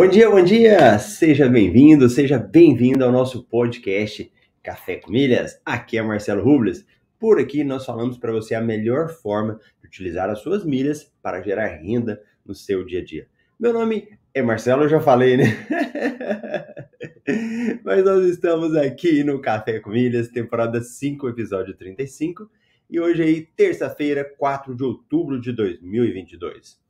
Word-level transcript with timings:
Bom 0.00 0.08
dia, 0.08 0.30
bom 0.30 0.42
dia! 0.42 0.98
Seja 0.98 1.46
bem-vindo, 1.46 2.08
seja 2.08 2.38
bem-vindo 2.38 3.04
ao 3.04 3.12
nosso 3.12 3.44
podcast 3.44 4.32
Café 4.62 4.96
com 4.96 5.10
Milhas. 5.10 5.60
Aqui 5.62 5.98
é 5.98 6.02
Marcelo 6.02 6.42
Rubles. 6.42 6.86
Por 7.18 7.38
aqui 7.38 7.62
nós 7.62 7.84
falamos 7.84 8.16
para 8.16 8.32
você 8.32 8.54
a 8.54 8.62
melhor 8.62 9.10
forma 9.10 9.60
de 9.78 9.86
utilizar 9.86 10.30
as 10.30 10.38
suas 10.38 10.64
milhas 10.64 11.12
para 11.22 11.42
gerar 11.42 11.66
renda 11.66 12.18
no 12.46 12.54
seu 12.54 12.82
dia 12.82 13.00
a 13.00 13.04
dia. 13.04 13.28
Meu 13.58 13.74
nome 13.74 14.08
é 14.32 14.40
Marcelo, 14.40 14.84
eu 14.84 14.88
já 14.88 15.00
falei, 15.00 15.36
né? 15.36 15.66
Mas 17.84 18.02
nós 18.02 18.24
estamos 18.24 18.74
aqui 18.74 19.22
no 19.22 19.38
Café 19.38 19.80
com 19.80 19.90
Milhas, 19.90 20.28
temporada 20.28 20.80
5, 20.80 21.28
episódio 21.28 21.76
35, 21.76 22.50
e 22.88 22.98
hoje 22.98 23.22
aí, 23.22 23.46
terça-feira, 23.54 24.24
4 24.38 24.74
de 24.74 24.82
outubro 24.82 25.38
de 25.38 25.52
2022. 25.52 26.80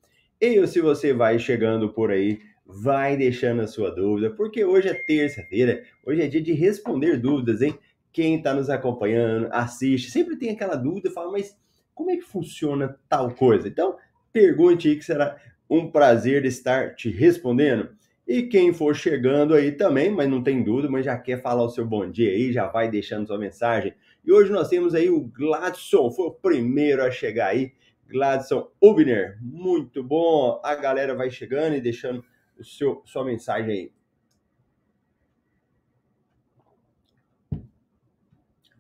E 0.40 0.64
se 0.68 0.80
você 0.80 1.12
vai 1.12 1.40
chegando 1.40 1.92
por 1.92 2.12
aí, 2.12 2.38
vai 2.72 3.16
deixando 3.16 3.62
a 3.62 3.66
sua 3.66 3.90
dúvida, 3.90 4.30
porque 4.30 4.64
hoje 4.64 4.88
é 4.88 4.94
terça-feira, 4.94 5.82
hoje 6.04 6.22
é 6.22 6.26
dia 6.26 6.40
de 6.40 6.52
responder 6.52 7.18
dúvidas, 7.18 7.62
hein? 7.62 7.78
Quem 8.12 8.36
está 8.36 8.54
nos 8.54 8.68
acompanhando, 8.68 9.48
assiste, 9.52 10.10
sempre 10.10 10.36
tem 10.36 10.50
aquela 10.50 10.76
dúvida, 10.76 11.10
fala, 11.10 11.32
mas 11.32 11.56
como 11.94 12.10
é 12.10 12.16
que 12.16 12.22
funciona 12.22 12.98
tal 13.08 13.30
coisa? 13.30 13.68
Então, 13.68 13.96
pergunte 14.32 14.88
aí 14.88 14.96
que 14.96 15.04
será 15.04 15.36
um 15.68 15.90
prazer 15.90 16.44
estar 16.44 16.94
te 16.94 17.10
respondendo. 17.10 17.90
E 18.26 18.44
quem 18.44 18.72
for 18.72 18.94
chegando 18.94 19.54
aí 19.54 19.72
também, 19.72 20.10
mas 20.10 20.28
não 20.28 20.42
tem 20.42 20.62
dúvida, 20.62 20.88
mas 20.88 21.04
já 21.04 21.18
quer 21.18 21.42
falar 21.42 21.64
o 21.64 21.68
seu 21.68 21.84
bom 21.84 22.08
dia 22.08 22.30
aí, 22.30 22.52
já 22.52 22.66
vai 22.66 22.90
deixando 22.90 23.26
sua 23.26 23.38
mensagem. 23.38 23.92
E 24.24 24.32
hoje 24.32 24.52
nós 24.52 24.68
temos 24.68 24.94
aí 24.94 25.10
o 25.10 25.20
Gladson, 25.20 26.10
foi 26.10 26.26
o 26.26 26.30
primeiro 26.30 27.02
a 27.02 27.10
chegar 27.10 27.48
aí. 27.48 27.72
Gladson 28.08 28.68
Ubner, 28.80 29.38
muito 29.40 30.02
bom. 30.02 30.60
A 30.64 30.74
galera 30.74 31.14
vai 31.14 31.30
chegando 31.30 31.76
e 31.76 31.80
deixando 31.80 32.24
seu, 32.62 33.02
sua 33.04 33.24
mensagem 33.24 33.70
aí. 33.70 33.92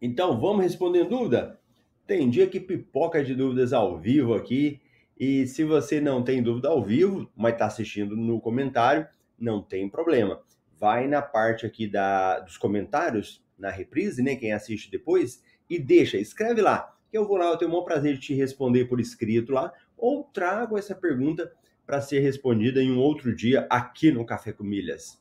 Então, 0.02 0.40
vamos 0.40 0.62
respondendo 0.62 1.10
dúvida? 1.10 1.60
Tem 2.06 2.30
dia 2.30 2.46
que 2.46 2.58
pipoca 2.58 3.22
de 3.22 3.34
dúvidas 3.34 3.72
ao 3.72 3.98
vivo 3.98 4.34
aqui. 4.34 4.80
E 5.18 5.46
se 5.46 5.62
você 5.62 6.00
não 6.00 6.22
tem 6.24 6.42
dúvida 6.42 6.68
ao 6.68 6.82
vivo, 6.82 7.30
mas 7.36 7.52
está 7.52 7.66
assistindo 7.66 8.16
no 8.16 8.40
comentário, 8.40 9.06
não 9.38 9.62
tem 9.62 9.88
problema. 9.88 10.40
Vai 10.78 11.06
na 11.06 11.20
parte 11.20 11.66
aqui 11.66 11.86
da, 11.86 12.40
dos 12.40 12.56
comentários, 12.56 13.44
na 13.58 13.70
reprise, 13.70 14.22
né? 14.22 14.34
Quem 14.36 14.52
assiste 14.52 14.90
depois, 14.90 15.44
e 15.68 15.78
deixa, 15.78 16.16
escreve 16.16 16.62
lá. 16.62 16.96
Que 17.10 17.18
eu 17.18 17.26
vou 17.26 17.36
lá, 17.36 17.46
eu 17.46 17.58
tenho 17.58 17.70
o 17.70 17.74
maior 17.74 17.84
prazer 17.84 18.14
de 18.14 18.20
te 18.20 18.34
responder 18.34 18.86
por 18.86 18.98
escrito 18.98 19.52
lá, 19.52 19.70
ou 19.96 20.24
trago 20.24 20.78
essa 20.78 20.94
pergunta 20.94 21.52
para 21.90 22.00
ser 22.00 22.20
respondida 22.20 22.80
em 22.80 22.92
um 22.92 23.00
outro 23.00 23.34
dia 23.34 23.66
aqui 23.68 24.12
no 24.12 24.24
Café 24.24 24.52
com 24.52 24.62
Milhas. 24.62 25.20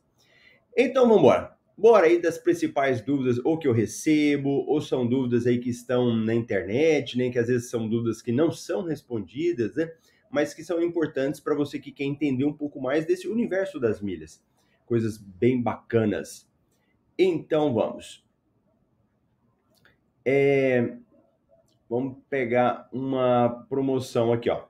Então 0.78 1.06
vamos 1.08 1.17
embora. 1.17 1.58
Bora 1.75 2.06
aí 2.06 2.22
das 2.22 2.38
principais 2.38 3.02
dúvidas, 3.02 3.39
ou 3.44 3.58
que 3.58 3.67
eu 3.67 3.73
recebo, 3.73 4.50
ou 4.67 4.80
são 4.80 5.08
dúvidas 5.08 5.47
aí 5.47 5.58
que 5.58 5.72
estão 5.72 6.16
na 6.16 6.36
internet, 6.36 7.17
né? 7.17 7.31
Que 7.31 7.40
às 7.40 7.47
vezes 7.47 7.72
são 7.72 7.90
dúvidas 7.90 8.22
que 8.22 8.31
não 8.31 8.52
são 8.52 8.84
respondidas, 8.84 9.75
né? 9.78 9.92
Mas 10.30 10.53
que 10.53 10.64
são 10.64 10.80
importantes 10.80 11.40
para 11.40 11.56
você 11.56 11.80
que 11.80 11.92
quer 11.92 12.03
entender 12.03 12.46
um 12.46 12.53
pouco 12.53 12.80
mais 12.80 13.03
desse 13.03 13.28
universo 13.28 13.80
das 13.80 14.00
milhas. 14.00 14.40
Coisas 14.86 15.18
bem 15.18 15.59
bacanas. 15.59 16.47
Então 17.18 17.74
vamos. 17.74 18.24
É... 20.24 20.97
Vamos 21.90 22.18
pegar 22.30 22.88
uma 22.94 23.66
promoção 23.68 24.31
aqui, 24.31 24.51
ó. 24.51 24.69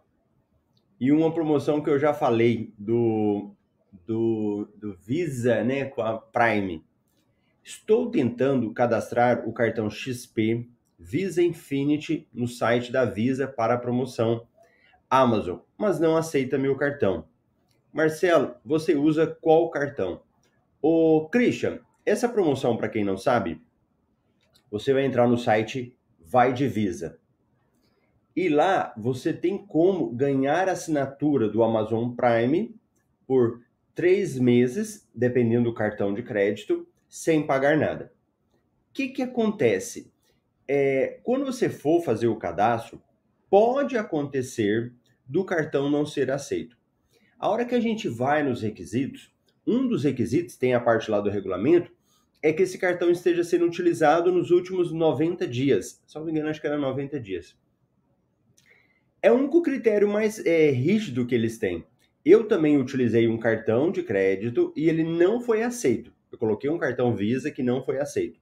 E 1.00 1.12
uma 1.12 1.34
promoção 1.34 1.82
que 1.82 1.90
eu 1.90 1.98
já 1.98 2.14
falei 2.14 2.74
do, 2.78 3.56
do, 4.06 4.68
do 4.76 4.96
Visa, 4.96 5.64
né, 5.64 5.86
com 5.86 6.02
a 6.02 6.18
Prime. 6.18 6.84
Estou 7.64 8.10
tentando 8.10 8.74
cadastrar 8.74 9.48
o 9.48 9.54
cartão 9.54 9.90
XP 9.90 10.68
Visa 10.98 11.42
Infinity 11.42 12.28
no 12.34 12.48
site 12.48 12.92
da 12.92 13.06
Visa 13.06 13.48
para 13.48 13.76
a 13.76 13.78
promoção 13.78 14.46
Amazon, 15.10 15.60
mas 15.78 16.00
não 16.00 16.18
aceita 16.18 16.58
meu 16.58 16.76
cartão. 16.76 17.26
Marcelo, 17.92 18.56
você 18.66 18.96
usa 18.96 19.26
qual 19.26 19.70
cartão? 19.70 20.22
O 20.81 21.28
Christian, 21.30 21.80
essa 22.06 22.28
promoção, 22.28 22.76
para 22.76 22.90
quem 22.90 23.04
não 23.04 23.18
sabe, 23.18 23.62
você 24.70 24.94
vai 24.94 25.06
entrar 25.06 25.28
no 25.28 25.38
site 25.38 25.96
Vai 26.20 26.54
de 26.54 26.68
Visa. 26.68 27.19
E 28.40 28.48
lá 28.48 28.94
você 28.96 29.34
tem 29.34 29.58
como 29.58 30.12
ganhar 30.12 30.70
a 30.70 30.72
assinatura 30.72 31.50
do 31.50 31.62
Amazon 31.62 32.16
Prime 32.16 32.74
por 33.28 33.60
três 33.94 34.40
meses, 34.40 35.06
dependendo 35.14 35.66
do 35.66 35.74
cartão 35.74 36.14
de 36.14 36.24
crédito, 36.24 36.88
sem 37.10 37.46
pagar 37.46 37.76
nada. 37.76 38.14
O 38.90 38.94
que, 38.94 39.10
que 39.10 39.22
acontece? 39.22 40.10
É, 40.66 41.20
quando 41.22 41.44
você 41.44 41.68
for 41.68 42.02
fazer 42.02 42.30
o 42.30 42.38
cadastro, 42.38 43.04
pode 43.50 43.98
acontecer 43.98 44.94
do 45.28 45.44
cartão 45.44 45.92
não 45.92 46.06
ser 46.06 46.32
aceito. 46.32 46.78
A 47.38 47.50
hora 47.50 47.66
que 47.66 47.76
a 47.76 47.82
gente 47.82 48.08
vai 48.08 48.42
nos 48.42 48.62
requisitos, 48.62 49.34
um 49.68 49.86
dos 49.86 50.06
requisitos, 50.06 50.56
tem 50.56 50.74
a 50.74 50.80
parte 50.80 51.12
lá 51.12 51.20
do 51.20 51.30
regulamento, 51.30 51.92
é 52.42 52.54
que 52.54 52.64
esse 52.64 52.78
cartão 52.78 53.12
esteja 53.12 53.44
sendo 53.44 53.66
utilizado 53.66 54.32
nos 54.32 54.50
últimos 54.50 54.94
90 54.94 55.46
dias. 55.46 56.02
Só 56.08 56.24
me 56.24 56.32
engano, 56.32 56.48
acho 56.48 56.62
que 56.62 56.68
era 56.68 56.78
90 56.78 57.20
dias. 57.20 57.60
É 59.22 59.31
o 59.31 59.35
único 59.35 59.62
critério 59.62 60.07
mais 60.07 60.44
é, 60.46 60.72
rígido 60.72 61.25
que 61.25 61.35
eles 61.35 61.57
têm. 61.57 61.84
Eu 62.24 62.47
também 62.47 62.78
utilizei 62.78 63.28
um 63.28 63.38
cartão 63.38 63.91
de 63.91 64.03
crédito 64.03 64.74
e 64.75 64.88
ele 64.88 65.03
não 65.03 65.41
foi 65.41 65.63
aceito. 65.63 66.13
Eu 66.31 66.38
coloquei 66.38 66.69
um 66.69 66.78
cartão 66.78 67.16
Visa 67.16 67.52
que 67.52 67.63
não 67.63 67.84
foi 67.84 68.00
aceito. 68.00 68.40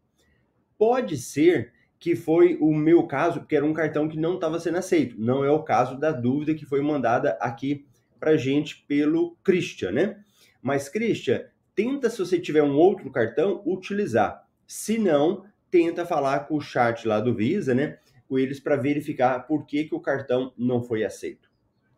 Pode 0.77 1.17
ser 1.17 1.73
que 1.99 2.15
foi 2.15 2.57
o 2.61 2.73
meu 2.73 3.07
caso, 3.07 3.39
porque 3.39 3.55
era 3.55 3.65
um 3.65 3.73
cartão 3.73 4.07
que 4.07 4.19
não 4.19 4.35
estava 4.35 4.59
sendo 4.59 4.77
aceito. 4.77 5.19
Não 5.19 5.43
é 5.43 5.49
o 5.49 5.63
caso 5.63 5.99
da 5.99 6.11
dúvida 6.11 6.53
que 6.53 6.65
foi 6.65 6.81
mandada 6.81 7.37
aqui 7.41 7.87
para 8.19 8.37
gente 8.37 8.83
pelo 8.87 9.35
Christian, 9.43 9.91
né? 9.91 10.19
Mas, 10.61 10.89
Christian, 10.89 11.45
tenta, 11.75 12.09
se 12.09 12.19
você 12.19 12.39
tiver 12.39 12.63
um 12.63 12.75
outro 12.75 13.11
cartão, 13.11 13.63
utilizar. 13.65 14.45
Se 14.67 14.97
não, 14.97 15.45
tenta 15.71 16.05
falar 16.05 16.41
com 16.41 16.55
o 16.55 16.61
chat 16.61 17.07
lá 17.07 17.19
do 17.19 17.33
Visa, 17.33 17.73
né? 17.73 17.97
Com 18.27 18.37
eles 18.37 18.59
para 18.59 18.75
verificar 18.75 19.47
por 19.47 19.65
que, 19.65 19.85
que 19.85 19.95
o 19.95 19.99
cartão 19.99 20.53
não 20.57 20.83
foi 20.83 21.03
aceito. 21.03 21.49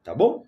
Tá 0.04 0.14
bom? 0.14 0.46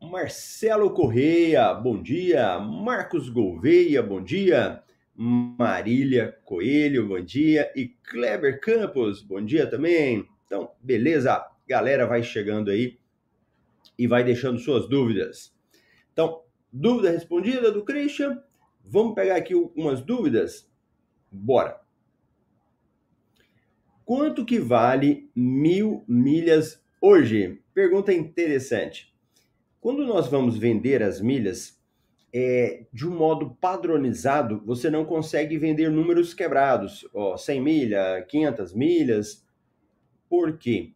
Marcelo 0.00 0.90
Correia, 0.92 1.74
bom 1.74 2.02
dia. 2.02 2.58
Marcos 2.58 3.28
Gouveia, 3.28 4.02
bom 4.02 4.22
dia. 4.22 4.82
Marília 5.14 6.38
Coelho, 6.44 7.06
bom 7.06 7.20
dia. 7.20 7.70
E 7.76 7.88
Kleber 7.88 8.58
Campos, 8.60 9.22
bom 9.22 9.44
dia 9.44 9.66
também. 9.66 10.26
Então, 10.46 10.70
beleza? 10.80 11.44
Galera, 11.68 12.06
vai 12.06 12.22
chegando 12.22 12.70
aí 12.70 12.98
e 13.98 14.06
vai 14.06 14.24
deixando 14.24 14.58
suas 14.58 14.88
dúvidas. 14.88 15.54
Então, 16.12 16.42
dúvida 16.72 17.10
respondida 17.10 17.70
do 17.70 17.84
Christian. 17.84 18.42
Vamos 18.82 19.14
pegar 19.14 19.36
aqui 19.36 19.54
umas 19.54 20.00
dúvidas 20.00 20.69
Bora! 21.30 21.80
Quanto 24.04 24.44
que 24.44 24.58
vale 24.58 25.30
mil 25.36 26.04
milhas 26.08 26.82
hoje? 27.00 27.60
Pergunta 27.72 28.12
interessante. 28.12 29.14
Quando 29.80 30.04
nós 30.04 30.26
vamos 30.26 30.58
vender 30.58 31.02
as 31.02 31.20
milhas, 31.20 31.80
é, 32.32 32.84
de 32.92 33.06
um 33.06 33.16
modo 33.16 33.56
padronizado, 33.60 34.62
você 34.64 34.90
não 34.90 35.04
consegue 35.04 35.56
vender 35.58 35.90
números 35.90 36.34
quebrados, 36.34 37.08
ó, 37.14 37.36
100 37.36 37.60
milhas, 37.60 38.24
500 38.26 38.74
milhas. 38.74 39.46
Por 40.28 40.58
quê? 40.58 40.92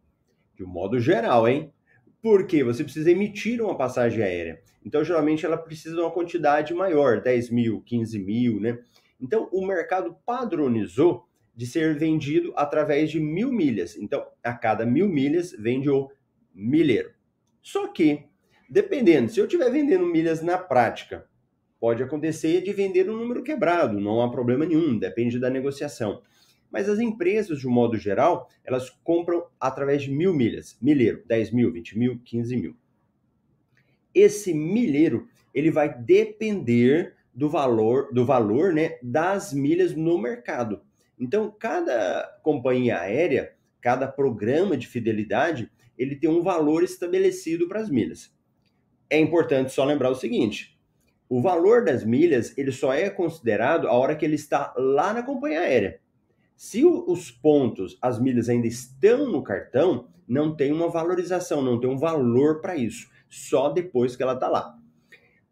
De 0.55 0.63
um 0.63 0.67
modo 0.67 0.99
geral, 0.99 1.47
hein? 1.47 1.73
Porque 2.21 2.63
você 2.63 2.83
precisa 2.83 3.11
emitir 3.11 3.61
uma 3.61 3.77
passagem 3.77 4.23
aérea. 4.23 4.61
Então, 4.85 5.03
geralmente, 5.03 5.45
ela 5.45 5.57
precisa 5.57 5.95
de 5.95 6.01
uma 6.01 6.11
quantidade 6.11 6.73
maior, 6.73 7.21
10 7.21 7.49
mil, 7.49 7.81
15 7.81 8.19
mil, 8.19 8.59
né? 8.59 8.77
Então, 9.19 9.49
o 9.51 9.65
mercado 9.65 10.17
padronizou 10.25 11.27
de 11.55 11.65
ser 11.65 11.97
vendido 11.97 12.53
através 12.55 13.09
de 13.09 13.19
mil 13.19 13.51
milhas. 13.51 13.95
Então, 13.95 14.25
a 14.43 14.53
cada 14.53 14.85
mil 14.85 15.07
milhas 15.07 15.51
vende 15.57 15.89
o 15.89 16.09
milheiro. 16.53 17.13
Só 17.61 17.87
que, 17.87 18.25
dependendo, 18.69 19.31
se 19.31 19.39
eu 19.39 19.45
estiver 19.45 19.71
vendendo 19.71 20.05
milhas 20.05 20.41
na 20.41 20.57
prática, 20.57 21.27
pode 21.79 22.03
acontecer 22.03 22.61
de 22.61 22.73
vender 22.73 23.09
um 23.09 23.17
número 23.17 23.43
quebrado, 23.43 23.99
não 23.99 24.21
há 24.21 24.29
problema 24.29 24.65
nenhum, 24.65 24.97
depende 24.97 25.39
da 25.39 25.49
negociação. 25.49 26.21
Mas 26.69 26.89
as 26.89 26.99
empresas, 26.99 27.59
de 27.59 27.67
um 27.67 27.71
modo 27.71 27.97
geral, 27.97 28.49
elas 28.63 28.89
compram 28.89 29.45
através 29.59 30.03
de 30.03 30.11
mil 30.11 30.33
milhas. 30.33 30.77
Milheiro, 30.81 31.23
10 31.25 31.51
mil, 31.51 31.71
20 31.71 31.97
mil, 31.97 32.19
15 32.25 32.57
mil. 32.57 32.75
Esse 34.13 34.53
milheiro, 34.53 35.27
ele 35.53 35.71
vai 35.71 35.97
depender 35.97 37.15
do 37.35 37.49
valor, 37.49 38.13
do 38.13 38.25
valor 38.25 38.73
né, 38.73 38.97
das 39.03 39.53
milhas 39.53 39.93
no 39.93 40.17
mercado. 40.17 40.81
Então, 41.19 41.53
cada 41.59 42.39
companhia 42.41 42.99
aérea, 42.99 43.53
cada 43.81 44.07
programa 44.07 44.77
de 44.77 44.87
fidelidade, 44.87 45.69
ele 45.97 46.15
tem 46.15 46.29
um 46.29 46.41
valor 46.41 46.83
estabelecido 46.83 47.67
para 47.67 47.81
as 47.81 47.89
milhas. 47.89 48.33
É 49.09 49.19
importante 49.19 49.71
só 49.71 49.83
lembrar 49.83 50.09
o 50.09 50.15
seguinte: 50.15 50.79
o 51.27 51.41
valor 51.41 51.83
das 51.83 52.03
milhas 52.03 52.57
ele 52.57 52.71
só 52.71 52.93
é 52.93 53.09
considerado 53.09 53.87
a 53.87 53.93
hora 53.93 54.15
que 54.15 54.25
ele 54.25 54.35
está 54.35 54.73
lá 54.77 55.13
na 55.13 55.23
companhia 55.23 55.61
aérea. 55.61 55.99
Se 56.55 56.85
os 56.85 57.29
pontos, 57.29 57.97
as 58.01 58.17
milhas 58.17 58.47
ainda 58.47 58.67
estão 58.67 59.29
no 59.29 59.43
cartão, 59.43 60.07
não 60.25 60.55
tem 60.55 60.71
uma 60.71 60.89
valorização, 60.89 61.61
não 61.61 61.79
tem 61.79 61.89
um 61.89 61.97
valor 61.97 62.61
para 62.61 62.77
isso, 62.77 63.09
só 63.29 63.69
depois 63.69 64.15
que 64.15 64.23
ela 64.23 64.33
está 64.33 64.47
lá. 64.47 64.77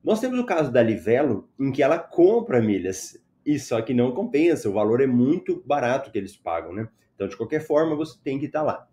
Nós 0.03 0.19
temos 0.19 0.37
o 0.37 0.45
caso 0.45 0.71
da 0.71 0.83
Livelo, 0.83 1.49
em 1.57 1.71
que 1.71 1.81
ela 1.81 1.97
compra 1.97 2.61
milhas, 2.61 3.17
e 3.45 3.57
só 3.57 3.81
que 3.81 3.93
não 3.93 4.11
compensa, 4.11 4.69
o 4.69 4.73
valor 4.73 5.01
é 5.01 5.07
muito 5.07 5.63
barato 5.65 6.11
que 6.11 6.17
eles 6.17 6.35
pagam, 6.35 6.73
né? 6.73 6.89
Então, 7.15 7.27
de 7.27 7.37
qualquer 7.37 7.61
forma, 7.61 7.95
você 7.95 8.17
tem 8.23 8.39
que 8.39 8.47
estar 8.47 8.59
tá 8.59 8.65
lá. 8.65 8.87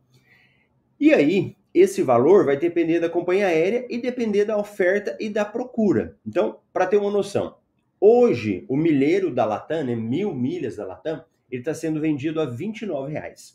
E 0.99 1.13
aí, 1.13 1.57
esse 1.73 2.03
valor 2.03 2.45
vai 2.45 2.57
depender 2.57 3.01
da 3.01 3.09
companhia 3.09 3.47
aérea 3.47 3.87
e 3.89 3.99
depender 3.99 4.45
da 4.45 4.57
oferta 4.57 5.17
e 5.21 5.29
da 5.29 5.45
procura. 5.45 6.17
Então, 6.27 6.61
para 6.73 6.87
ter 6.87 6.97
uma 6.97 7.11
noção, 7.11 7.57
hoje 8.01 8.65
o 8.69 8.77
milheiro 8.77 9.33
da 9.33 9.45
Latam, 9.45 9.85
né, 9.85 9.97
mil 9.97 10.35
milhas 10.35 10.77
da 10.77 10.85
Latam, 10.85 11.25
ele 11.51 11.63
está 11.63 11.75
sendo 11.75 12.01
vendido 12.01 12.41
a 12.41 12.45
R$ 12.45 12.53
29,00. 12.53 13.55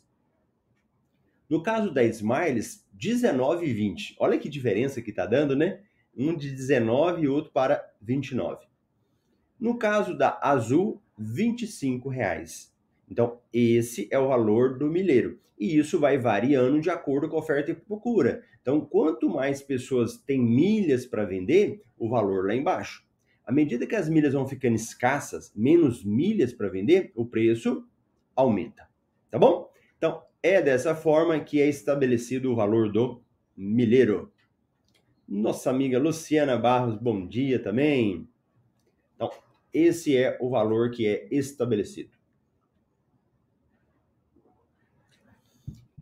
No 1.49 1.61
caso 1.61 1.93
da 1.93 2.03
Smiles, 2.03 2.85
R$19,20. 2.99 4.15
Olha 4.17 4.37
que 4.37 4.49
diferença 4.49 5.01
que 5.01 5.11
está 5.11 5.25
dando, 5.25 5.55
né? 5.55 5.79
Um 6.15 6.35
de 6.35 6.51
19 6.51 7.23
e 7.23 7.27
outro 7.27 7.51
para 7.51 7.91
29. 8.01 8.65
No 9.59 9.77
caso 9.77 10.17
da 10.17 10.39
Azul, 10.41 11.01
R$ 11.17 11.55
reais. 12.09 12.73
Então, 13.09 13.39
esse 13.53 14.07
é 14.11 14.19
o 14.19 14.27
valor 14.27 14.77
do 14.77 14.87
milheiro. 14.87 15.39
E 15.57 15.77
isso 15.77 15.99
vai 15.99 16.17
variando 16.17 16.81
de 16.81 16.89
acordo 16.89 17.29
com 17.29 17.37
a 17.37 17.39
oferta 17.39 17.71
e 17.71 17.75
procura. 17.75 18.43
Então, 18.61 18.81
quanto 18.81 19.29
mais 19.29 19.61
pessoas 19.61 20.17
têm 20.17 20.41
milhas 20.41 21.05
para 21.05 21.23
vender, 21.23 21.81
o 21.97 22.09
valor 22.09 22.47
lá 22.47 22.55
embaixo. 22.55 23.05
À 23.45 23.51
medida 23.51 23.85
que 23.85 23.95
as 23.95 24.09
milhas 24.09 24.33
vão 24.33 24.47
ficando 24.47 24.75
escassas, 24.75 25.51
menos 25.55 26.03
milhas 26.03 26.51
para 26.51 26.67
vender, 26.67 27.11
o 27.15 27.25
preço 27.25 27.87
aumenta. 28.35 28.89
Tá 29.29 29.37
bom? 29.37 29.69
Então, 29.97 30.23
é 30.41 30.61
dessa 30.61 30.95
forma 30.95 31.39
que 31.39 31.61
é 31.61 31.67
estabelecido 31.67 32.51
o 32.51 32.55
valor 32.55 32.91
do 32.91 33.21
milheiro. 33.55 34.31
Nossa 35.27 35.71
amiga 35.71 35.97
Luciana 35.97 36.55
Barros, 36.55 36.95
bom 36.97 37.25
dia 37.25 37.57
também. 37.57 38.29
Então, 39.15 39.31
esse 39.73 40.15
é 40.15 40.37
o 40.39 40.51
valor 40.51 40.91
que 40.91 41.07
é 41.07 41.27
estabelecido. 41.31 42.11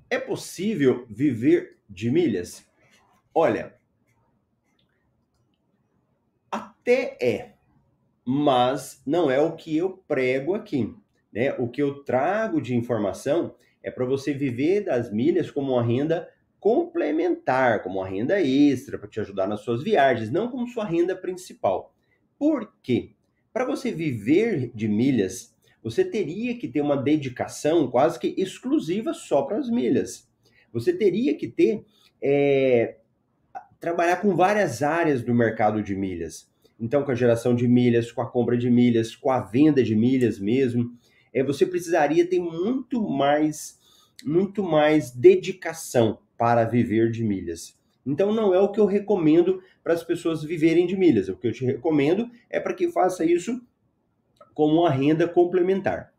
É 0.10 0.20
possível 0.20 1.08
viver 1.10 1.80
de 1.90 2.12
milhas? 2.12 2.70
Olha, 3.34 3.74
até 6.52 7.18
é, 7.22 7.54
mas 8.26 9.02
não 9.06 9.32
é 9.32 9.40
o 9.40 9.56
que 9.56 9.78
eu 9.78 10.04
prego 10.06 10.54
aqui. 10.54 10.94
Né? 11.32 11.54
O 11.54 11.70
que 11.70 11.82
eu 11.82 12.04
trago 12.04 12.62
de 12.62 12.76
informação 12.76 13.56
é 13.82 13.90
para 13.90 14.04
você 14.04 14.34
viver 14.34 14.82
das 14.82 15.10
milhas 15.10 15.50
como 15.50 15.72
uma 15.72 15.84
renda 15.84 16.30
complementar, 16.64 17.84
como 17.84 18.00
uma 18.00 18.08
renda 18.08 18.42
extra 18.42 18.98
para 18.98 19.10
te 19.10 19.20
ajudar 19.20 19.46
nas 19.50 19.60
suas 19.60 19.84
viagens, 19.84 20.32
não 20.32 20.50
como 20.50 20.66
sua 20.66 20.86
renda 20.86 21.14
principal. 21.14 21.94
Por 22.40 22.74
quê? 22.82 23.12
Para 23.52 23.66
você 23.66 23.92
viver 23.92 24.72
de 24.74 24.88
milhas, 24.88 25.54
você 25.84 26.06
teria 26.06 26.58
que 26.58 26.70
ter 26.70 26.80
uma 26.80 26.96
dedicação 26.96 27.92
quase 27.92 28.18
que 28.18 28.34
exclusiva 28.38 29.14
só 29.14 29.42
para 29.42 29.58
as 29.58 29.70
milhas. 29.70 30.26
Você 30.72 30.94
teria 30.94 31.36
que 31.36 31.50
ter 31.50 31.84
é, 32.22 32.96
trabalhar 33.78 34.22
com 34.22 34.34
várias 34.34 34.82
áreas 34.82 35.22
do 35.22 35.34
mercado 35.36 35.84
de 35.84 35.94
milhas. 35.94 36.50
Então, 36.80 37.04
com 37.04 37.12
a 37.12 37.16
geração 37.16 37.54
de 37.54 37.68
milhas, 37.68 38.10
com 38.10 38.22
a 38.22 38.32
compra 38.32 38.58
de 38.58 38.70
milhas, 38.70 39.18
com 39.18 39.30
a 39.30 39.42
venda 39.42 39.84
de 39.84 39.98
milhas 39.98 40.40
mesmo, 40.40 40.94
é, 41.34 41.44
você 41.44 41.66
precisaria 41.66 42.26
ter 42.26 42.40
muito 42.40 43.06
mais, 43.06 43.78
muito 44.24 44.64
mais 44.64 45.12
dedicação 45.12 46.23
para 46.44 46.66
viver 46.66 47.10
de 47.10 47.24
milhas. 47.24 47.74
Então, 48.06 48.34
não 48.34 48.54
é 48.54 48.60
o 48.60 48.68
que 48.68 48.78
eu 48.78 48.86
recomendo 48.86 49.64
para 49.82 49.94
as 49.94 50.04
pessoas 50.04 50.44
viverem 50.44 50.86
de 50.86 50.94
milhas. 50.94 51.30
O 51.30 51.38
que 51.38 51.48
eu 51.48 51.54
te 51.54 51.64
recomendo 51.64 52.30
é 52.50 52.60
para 52.60 52.74
que 52.74 52.92
faça 52.92 53.24
isso 53.24 53.66
como 54.54 54.82
uma 54.82 54.90
renda 54.90 55.26
complementar. 55.26 56.12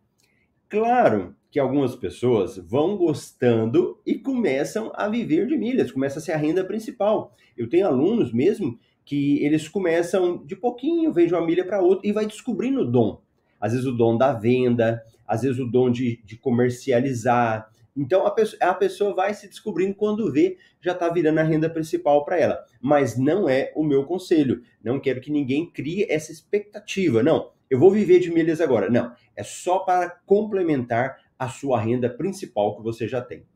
Claro 0.66 1.36
que 1.50 1.58
algumas 1.60 1.94
pessoas 1.94 2.56
vão 2.56 2.96
gostando 2.96 4.00
e 4.06 4.14
começam 4.14 4.90
a 4.94 5.10
viver 5.10 5.46
de 5.46 5.58
milhas, 5.58 5.92
começa 5.92 6.20
a 6.20 6.22
ser 6.22 6.32
a 6.32 6.38
renda 6.38 6.64
principal. 6.64 7.36
Eu 7.54 7.68
tenho 7.68 7.86
alunos 7.86 8.32
mesmo 8.32 8.78
que 9.04 9.44
eles 9.44 9.68
começam 9.68 10.42
de 10.42 10.56
pouquinho, 10.56 11.12
vende 11.12 11.34
uma 11.34 11.44
milha 11.44 11.66
para 11.66 11.82
outra 11.82 12.08
e 12.08 12.12
vai 12.12 12.24
descobrindo 12.24 12.80
o 12.80 12.90
dom. 12.90 13.20
Às 13.60 13.72
vezes 13.72 13.86
o 13.86 13.92
dom 13.92 14.16
da 14.16 14.32
venda, 14.32 15.02
às 15.28 15.42
vezes 15.42 15.58
o 15.58 15.66
dom 15.66 15.90
de, 15.90 16.18
de 16.24 16.38
comercializar. 16.38 17.70
Então 17.96 18.26
a 18.26 18.30
pessoa, 18.30 18.58
a 18.62 18.74
pessoa 18.74 19.14
vai 19.14 19.32
se 19.34 19.48
descobrindo 19.48 19.94
quando 19.94 20.32
vê, 20.32 20.58
já 20.80 20.92
está 20.92 21.08
virando 21.08 21.38
a 21.38 21.44
renda 21.44 21.70
principal 21.70 22.24
para 22.24 22.38
ela. 22.38 22.64
Mas 22.80 23.16
não 23.16 23.48
é 23.48 23.72
o 23.76 23.84
meu 23.84 24.04
conselho. 24.04 24.62
Não 24.82 24.98
quero 24.98 25.20
que 25.20 25.30
ninguém 25.30 25.70
crie 25.70 26.06
essa 26.10 26.32
expectativa. 26.32 27.22
Não, 27.22 27.52
eu 27.70 27.78
vou 27.78 27.90
viver 27.90 28.18
de 28.18 28.32
milhas 28.32 28.60
agora. 28.60 28.90
Não, 28.90 29.14
é 29.36 29.42
só 29.42 29.80
para 29.80 30.10
complementar 30.26 31.18
a 31.38 31.48
sua 31.48 31.80
renda 31.80 32.10
principal 32.10 32.76
que 32.76 32.82
você 32.82 33.06
já 33.06 33.20
tem. 33.20 33.46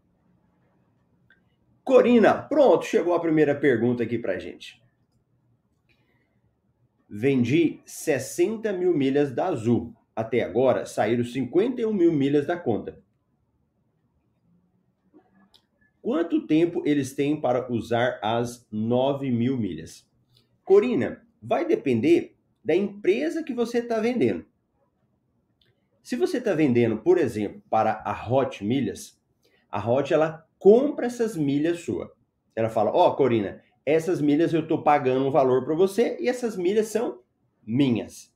Corina, 1.83 2.35
pronto, 2.35 2.85
chegou 2.85 3.15
a 3.15 3.21
primeira 3.21 3.55
pergunta 3.55 4.03
aqui 4.03 4.19
para 4.19 4.39
gente. 4.39 4.83
Vendi 7.09 7.81
60 7.87 8.73
mil 8.75 8.95
milhas 8.95 9.33
da 9.33 9.47
Azul. 9.47 9.95
Até 10.15 10.43
agora 10.43 10.85
saíram 10.85 11.25
51 11.25 11.93
mil 11.93 12.13
milhas 12.13 12.47
da 12.47 12.59
conta. 12.59 13.03
Quanto 16.09 16.47
tempo 16.47 16.83
eles 16.87 17.15
têm 17.15 17.39
para 17.39 17.71
usar 17.71 18.19
as 18.23 18.67
9 18.73 19.31
mil 19.31 19.59
milhas? 19.59 20.09
Corina, 20.65 21.23
vai 21.43 21.67
depender 21.67 22.35
da 22.65 22.75
empresa 22.75 23.43
que 23.43 23.53
você 23.53 23.81
está 23.81 24.01
vendendo. 24.01 24.43
Se 26.03 26.17
você 26.17 26.39
está 26.39 26.55
vendendo, 26.55 26.97
por 26.97 27.19
exemplo, 27.19 27.63
para 27.69 28.03
a 28.07 28.27
Hot 28.27 28.65
Milhas, 28.65 29.21
a 29.71 29.87
Hot 29.87 30.15
ela 30.15 30.49
compra 30.59 31.05
essas 31.05 31.37
milhas 31.37 31.81
sua. 31.81 32.11
Ela 32.57 32.71
fala: 32.71 32.91
"Ó, 32.91 33.09
oh, 33.09 33.15
Corina, 33.15 33.63
essas 33.85 34.19
milhas 34.19 34.55
eu 34.55 34.61
estou 34.61 34.83
pagando 34.83 35.27
um 35.27 35.31
valor 35.31 35.67
para 35.67 35.75
você 35.75 36.17
e 36.19 36.27
essas 36.27 36.57
milhas 36.57 36.87
são 36.87 37.21
minhas". 37.67 38.35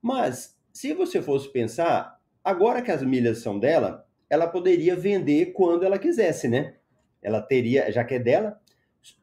Mas 0.00 0.56
se 0.72 0.94
você 0.94 1.20
fosse 1.20 1.50
pensar, 1.50 2.20
agora 2.44 2.82
que 2.82 2.92
as 2.92 3.02
milhas 3.02 3.38
são 3.38 3.58
dela, 3.58 4.07
ela 4.28 4.46
poderia 4.46 4.94
vender 4.94 5.52
quando 5.52 5.84
ela 5.84 5.98
quisesse, 5.98 6.48
né? 6.48 6.74
Ela 7.22 7.40
teria, 7.40 7.90
já 7.90 8.04
que 8.04 8.14
é 8.14 8.18
dela, 8.18 8.60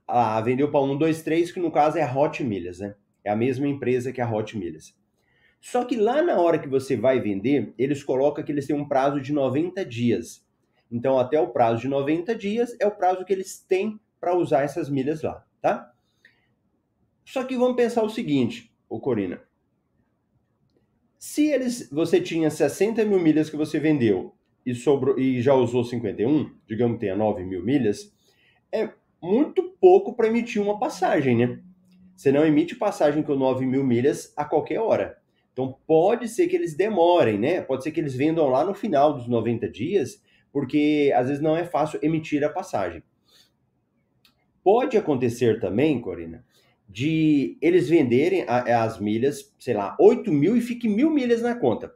a 0.08 0.40
vendeu 0.42 0.70
para 0.70 0.82
um, 0.82 0.98
dois, 0.98 1.22
três, 1.22 1.52
que 1.52 1.60
no 1.60 1.72
caso 1.72 1.98
é 1.98 2.02
a 2.02 2.14
Hot 2.14 2.44
Milhas, 2.44 2.80
né? 2.80 2.96
É 3.24 3.32
a 3.32 3.36
mesma 3.36 3.68
empresa 3.68 4.12
que 4.12 4.22
a 4.22 4.30
Hot 4.30 4.58
Milhas. 4.58 4.96
Só 5.62 5.84
que 5.84 5.96
lá 5.96 6.22
na 6.22 6.40
hora 6.40 6.60
que 6.60 6.68
você 6.68 6.96
vai 6.96 7.20
vender, 7.20 7.74
eles 7.78 8.04
colocam 8.04 8.44
que 8.44 8.52
eles 8.52 8.68
têm 8.68 8.76
um 8.76 8.88
prazo 8.88 9.20
de 9.20 9.34
90 9.34 9.84
dias. 9.86 10.46
Então, 10.92 11.18
até 11.18 11.40
o 11.40 11.48
prazo 11.48 11.82
de 11.82 11.88
90 11.88 12.36
dias 12.36 12.76
é 12.80 12.86
o 12.86 12.96
prazo 12.96 13.26
que 13.26 13.34
eles 13.34 13.60
têm 13.60 14.00
para 14.20 14.36
usar 14.36 14.62
essas 14.62 14.90
milhas 14.90 15.24
lá, 15.24 15.44
tá? 15.62 15.92
Só 17.24 17.44
que 17.44 17.58
vamos 17.58 17.76
pensar 17.76 18.04
o 18.04 18.10
seguinte, 18.10 18.72
ô 18.88 19.00
Corina. 19.00 19.42
Se 21.18 21.48
eles, 21.48 21.90
você 21.90 22.22
tinha 22.22 22.52
60 22.52 23.04
mil 23.04 23.20
milhas 23.20 23.50
que 23.50 23.58
você 23.58 23.80
vendeu 23.80 24.35
e, 24.66 24.74
sobrou, 24.74 25.20
e 25.20 25.42
já 25.42 25.54
usou 25.54 25.84
51, 25.84 26.52
digamos 26.68 26.96
que 26.96 27.02
tenha 27.02 27.16
9 27.16 27.44
mil 27.44 27.64
milhas, 27.64 28.14
é 28.72 28.90
muito 29.22 29.64
pouco 29.80 30.16
para 30.16 30.28
emitir 30.28 30.62
uma 30.62 30.80
passagem, 30.80 31.38
né? 31.38 31.60
Você 32.16 32.32
não 32.32 32.46
emite 32.46 32.76
passagem 32.76 33.22
com 33.22 33.36
9 33.36 33.66
mil 33.66 33.84
milhas 33.84 34.34
a 34.38 34.46
qualquer 34.46 34.80
hora. 34.80 35.18
Então 35.52 35.78
pode 35.86 36.28
ser 36.28 36.48
que 36.48 36.56
eles 36.56 36.76
demorem, 36.76 37.38
né? 37.38 37.62
Pode 37.62 37.84
ser 37.84 37.92
que 37.92 38.00
eles 38.00 38.16
vendam 38.16 38.48
lá 38.48 38.66
no 38.66 38.74
final 38.74 39.14
dos 39.14 39.28
90 39.28 39.70
dias, 39.70 40.22
porque 40.52 41.14
às 41.16 41.28
vezes 41.28 41.42
não 41.42 41.56
é 41.56 41.64
fácil 41.66 42.00
emitir 42.02 42.44
a 42.44 42.50
passagem. 42.50 43.04
Pode 44.64 44.98
acontecer 44.98 45.60
também, 45.60 46.02
Corina, 46.02 46.44
de 46.90 47.58
eles 47.62 47.88
venderem 47.88 48.46
as 48.48 49.00
milhas, 49.00 49.54
sei 49.60 49.74
lá, 49.74 49.96
8 50.00 50.32
mil 50.32 50.58
e 50.58 50.62
fique 50.62 50.88
mil 50.88 51.10
milhas 51.10 51.42
na 51.42 51.56
conta. 51.56 51.94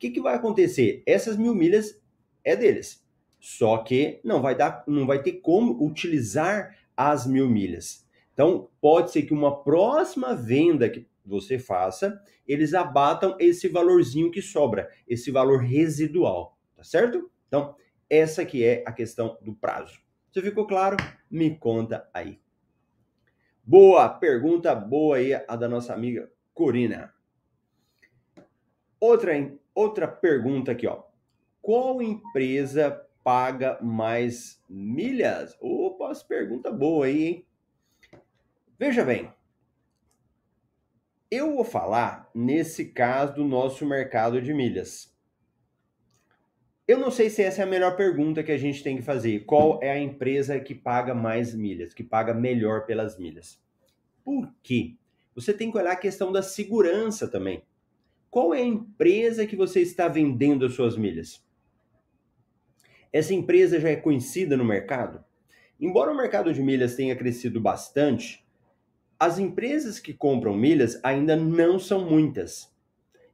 Que, 0.00 0.10
que 0.10 0.20
vai 0.20 0.34
acontecer? 0.34 1.02
Essas 1.06 1.36
mil 1.36 1.54
milhas 1.54 2.00
é 2.42 2.56
deles. 2.56 3.06
Só 3.38 3.78
que 3.78 4.18
não 4.24 4.40
vai 4.40 4.56
dar, 4.56 4.82
não 4.86 5.06
vai 5.06 5.22
ter 5.22 5.34
como 5.34 5.84
utilizar 5.84 6.76
as 6.96 7.26
mil 7.26 7.48
milhas. 7.48 8.08
Então, 8.32 8.70
pode 8.80 9.10
ser 9.10 9.22
que 9.22 9.34
uma 9.34 9.62
próxima 9.62 10.34
venda 10.34 10.88
que 10.88 11.06
você 11.24 11.58
faça, 11.58 12.18
eles 12.48 12.72
abatam 12.72 13.36
esse 13.38 13.68
valorzinho 13.68 14.30
que 14.30 14.40
sobra, 14.40 14.90
esse 15.06 15.30
valor 15.30 15.60
residual, 15.60 16.58
tá 16.74 16.82
certo? 16.82 17.30
Então, 17.46 17.76
essa 18.08 18.44
que 18.44 18.64
é 18.64 18.82
a 18.86 18.92
questão 18.92 19.38
do 19.42 19.54
prazo. 19.54 20.00
Se 20.32 20.40
ficou 20.40 20.66
claro, 20.66 20.96
me 21.30 21.56
conta 21.56 22.08
aí. 22.14 22.40
Boa, 23.62 24.08
pergunta 24.08 24.74
boa 24.74 25.16
aí 25.16 25.34
a 25.34 25.56
da 25.56 25.68
nossa 25.68 25.92
amiga 25.92 26.30
Corina. 26.54 27.12
Outra, 28.98 29.32
outra 29.74 30.08
pergunta 30.08 30.72
aqui, 30.72 30.86
ó. 30.86 31.02
Qual 31.60 32.00
empresa 32.02 33.06
paga 33.22 33.78
mais 33.82 34.62
milhas? 34.68 35.56
Opa, 35.60 36.12
pergunta 36.26 36.70
boa 36.72 37.06
aí, 37.06 37.26
hein? 37.26 37.46
Veja 38.78 39.04
bem, 39.04 39.30
eu 41.30 41.54
vou 41.54 41.64
falar 41.64 42.28
nesse 42.34 42.86
caso 42.86 43.34
do 43.34 43.44
nosso 43.44 43.86
mercado 43.86 44.42
de 44.42 44.52
milhas. 44.52 45.14
Eu 46.88 46.98
não 46.98 47.10
sei 47.10 47.30
se 47.30 47.40
essa 47.40 47.60
é 47.60 47.64
a 47.64 47.68
melhor 47.68 47.96
pergunta 47.96 48.42
que 48.42 48.50
a 48.50 48.58
gente 48.58 48.82
tem 48.82 48.96
que 48.96 49.02
fazer. 49.02 49.44
Qual 49.44 49.78
é 49.80 49.92
a 49.92 50.00
empresa 50.00 50.58
que 50.58 50.74
paga 50.74 51.14
mais 51.14 51.54
milhas, 51.54 51.94
que 51.94 52.02
paga 52.02 52.34
melhor 52.34 52.84
pelas 52.84 53.16
milhas? 53.16 53.62
Por 54.24 54.52
quê? 54.60 54.96
Você 55.36 55.54
tem 55.54 55.70
que 55.70 55.78
olhar 55.78 55.92
a 55.92 55.96
questão 55.96 56.32
da 56.32 56.42
segurança 56.42 57.28
também. 57.28 57.62
Qual 58.30 58.54
é 58.54 58.60
a 58.60 58.64
empresa 58.64 59.44
que 59.44 59.56
você 59.56 59.80
está 59.80 60.06
vendendo 60.06 60.64
as 60.64 60.74
suas 60.74 60.96
milhas? 60.96 61.44
Essa 63.12 63.34
empresa 63.34 63.80
já 63.80 63.88
é 63.88 63.96
conhecida 63.96 64.56
no 64.56 64.64
mercado? 64.64 65.24
Embora 65.80 66.12
o 66.12 66.16
mercado 66.16 66.52
de 66.54 66.62
milhas 66.62 66.94
tenha 66.94 67.16
crescido 67.16 67.60
bastante, 67.60 68.46
as 69.18 69.38
empresas 69.38 69.98
que 69.98 70.14
compram 70.14 70.54
milhas 70.54 71.00
ainda 71.02 71.34
não 71.34 71.78
são 71.78 72.08
muitas. 72.08 72.72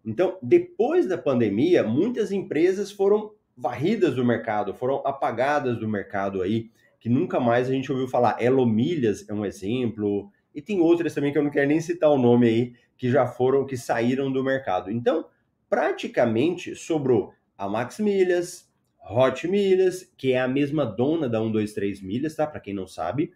Então, 0.02 0.38
depois 0.42 1.06
da 1.06 1.18
pandemia, 1.18 1.82
muitas 1.82 2.32
empresas 2.32 2.90
foram 2.90 3.32
varridas 3.54 4.14
do 4.14 4.24
mercado, 4.24 4.72
foram 4.72 5.02
apagadas 5.04 5.78
do 5.78 5.88
mercado 5.88 6.40
aí, 6.40 6.70
que 6.98 7.10
nunca 7.10 7.38
mais 7.38 7.68
a 7.68 7.72
gente 7.72 7.92
ouviu 7.92 8.08
falar. 8.08 8.42
Elomilhas 8.42 9.28
é 9.28 9.34
um 9.34 9.44
exemplo, 9.44 10.30
e 10.56 10.62
tem 10.62 10.80
outras 10.80 11.12
também 11.12 11.30
que 11.30 11.36
eu 11.36 11.44
não 11.44 11.50
quero 11.50 11.68
nem 11.68 11.82
citar 11.82 12.10
o 12.10 12.16
nome 12.16 12.48
aí, 12.48 12.74
que 12.96 13.10
já 13.10 13.26
foram, 13.26 13.66
que 13.66 13.76
saíram 13.76 14.32
do 14.32 14.42
mercado. 14.42 14.90
Então, 14.90 15.28
praticamente 15.68 16.74
sobrou 16.74 17.34
a 17.58 17.68
Max 17.68 17.98
Milhas, 17.98 18.66
Hot 18.98 19.46
Milhas, 19.46 20.10
que 20.16 20.32
é 20.32 20.40
a 20.40 20.48
mesma 20.48 20.86
dona 20.86 21.28
da 21.28 21.40
123 21.40 22.00
Milhas, 22.00 22.34
tá? 22.34 22.46
Para 22.46 22.58
quem 22.58 22.72
não 22.72 22.86
sabe, 22.86 23.34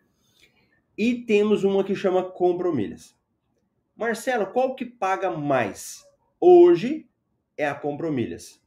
e 0.97 1.15
temos 1.15 1.62
uma 1.62 1.85
que 1.85 1.95
chama 1.95 2.23
Compromilhas. 2.23 3.15
Marcelo, 3.95 4.47
qual 4.47 4.75
que 4.75 4.87
paga 4.87 5.31
mais? 5.31 6.03
Hoje 6.41 7.07
é 7.55 7.69
a 7.69 7.75
Compromilhas. 7.75 8.62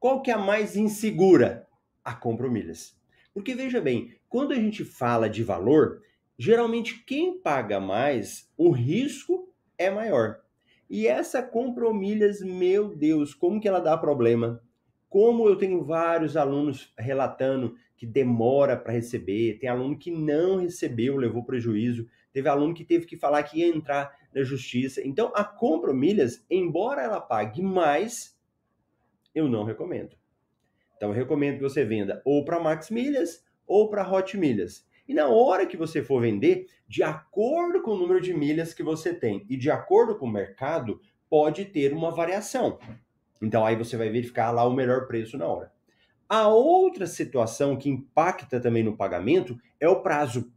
Qual 0.00 0.20
que 0.20 0.32
é 0.32 0.34
a 0.34 0.38
mais 0.38 0.74
insegura? 0.74 1.68
A 2.04 2.12
Compromilhas. 2.12 2.98
Porque 3.32 3.54
veja 3.54 3.80
bem, 3.80 4.16
quando 4.28 4.52
a 4.52 4.56
gente 4.56 4.84
fala 4.84 5.30
de 5.30 5.44
valor, 5.44 6.02
geralmente 6.38 7.02
quem 7.04 7.38
paga 7.40 7.80
mais, 7.80 8.48
o 8.56 8.70
risco 8.70 9.52
é 9.76 9.90
maior. 9.90 10.40
E 10.88 11.06
essa 11.06 11.42
Compromilhas, 11.42 12.40
meu 12.40 12.94
Deus, 12.94 13.34
como 13.34 13.60
que 13.60 13.68
ela 13.68 13.80
dá 13.80 13.96
problema? 13.98 14.62
Como 15.08 15.48
eu 15.48 15.56
tenho 15.56 15.84
vários 15.84 16.36
alunos 16.36 16.92
relatando 16.96 17.74
que 17.96 18.06
demora 18.06 18.76
para 18.76 18.92
receber, 18.92 19.58
tem 19.58 19.68
aluno 19.68 19.98
que 19.98 20.10
não 20.10 20.56
recebeu, 20.56 21.16
levou 21.16 21.44
prejuízo, 21.44 22.06
teve 22.32 22.48
aluno 22.48 22.72
que 22.72 22.84
teve 22.84 23.06
que 23.06 23.16
falar 23.16 23.42
que 23.42 23.58
ia 23.58 23.66
entrar 23.66 24.16
na 24.32 24.42
justiça. 24.44 25.06
Então, 25.06 25.32
a 25.34 25.42
compra 25.42 25.92
milhas, 25.92 26.44
embora 26.48 27.02
ela 27.02 27.20
pague 27.20 27.60
mais, 27.60 28.38
eu 29.34 29.48
não 29.48 29.64
recomendo. 29.64 30.16
Então, 30.96 31.10
eu 31.10 31.14
recomendo 31.14 31.56
que 31.56 31.62
você 31.62 31.84
venda 31.84 32.22
ou 32.24 32.44
para 32.44 32.60
Max 32.60 32.90
Milhas 32.90 33.44
ou 33.66 33.90
para 33.90 34.08
Hot 34.08 34.36
Milhas. 34.36 34.86
E 35.08 35.14
na 35.14 35.26
hora 35.26 35.64
que 35.64 35.76
você 35.76 36.02
for 36.02 36.20
vender, 36.20 36.66
de 36.86 37.02
acordo 37.02 37.80
com 37.80 37.92
o 37.92 37.98
número 37.98 38.20
de 38.20 38.34
milhas 38.34 38.74
que 38.74 38.82
você 38.82 39.14
tem 39.14 39.46
e 39.48 39.56
de 39.56 39.70
acordo 39.70 40.14
com 40.14 40.26
o 40.26 40.30
mercado, 40.30 41.00
pode 41.30 41.64
ter 41.64 41.94
uma 41.94 42.10
variação. 42.10 42.78
Então 43.40 43.64
aí 43.64 43.74
você 43.74 43.96
vai 43.96 44.10
verificar 44.10 44.50
lá 44.50 44.64
o 44.64 44.74
melhor 44.74 45.06
preço 45.06 45.38
na 45.38 45.46
hora. 45.46 45.72
A 46.28 46.48
outra 46.48 47.06
situação 47.06 47.74
que 47.74 47.88
impacta 47.88 48.60
também 48.60 48.82
no 48.82 48.98
pagamento 48.98 49.58
é 49.80 49.88
o 49.88 50.02
prazo. 50.02 50.52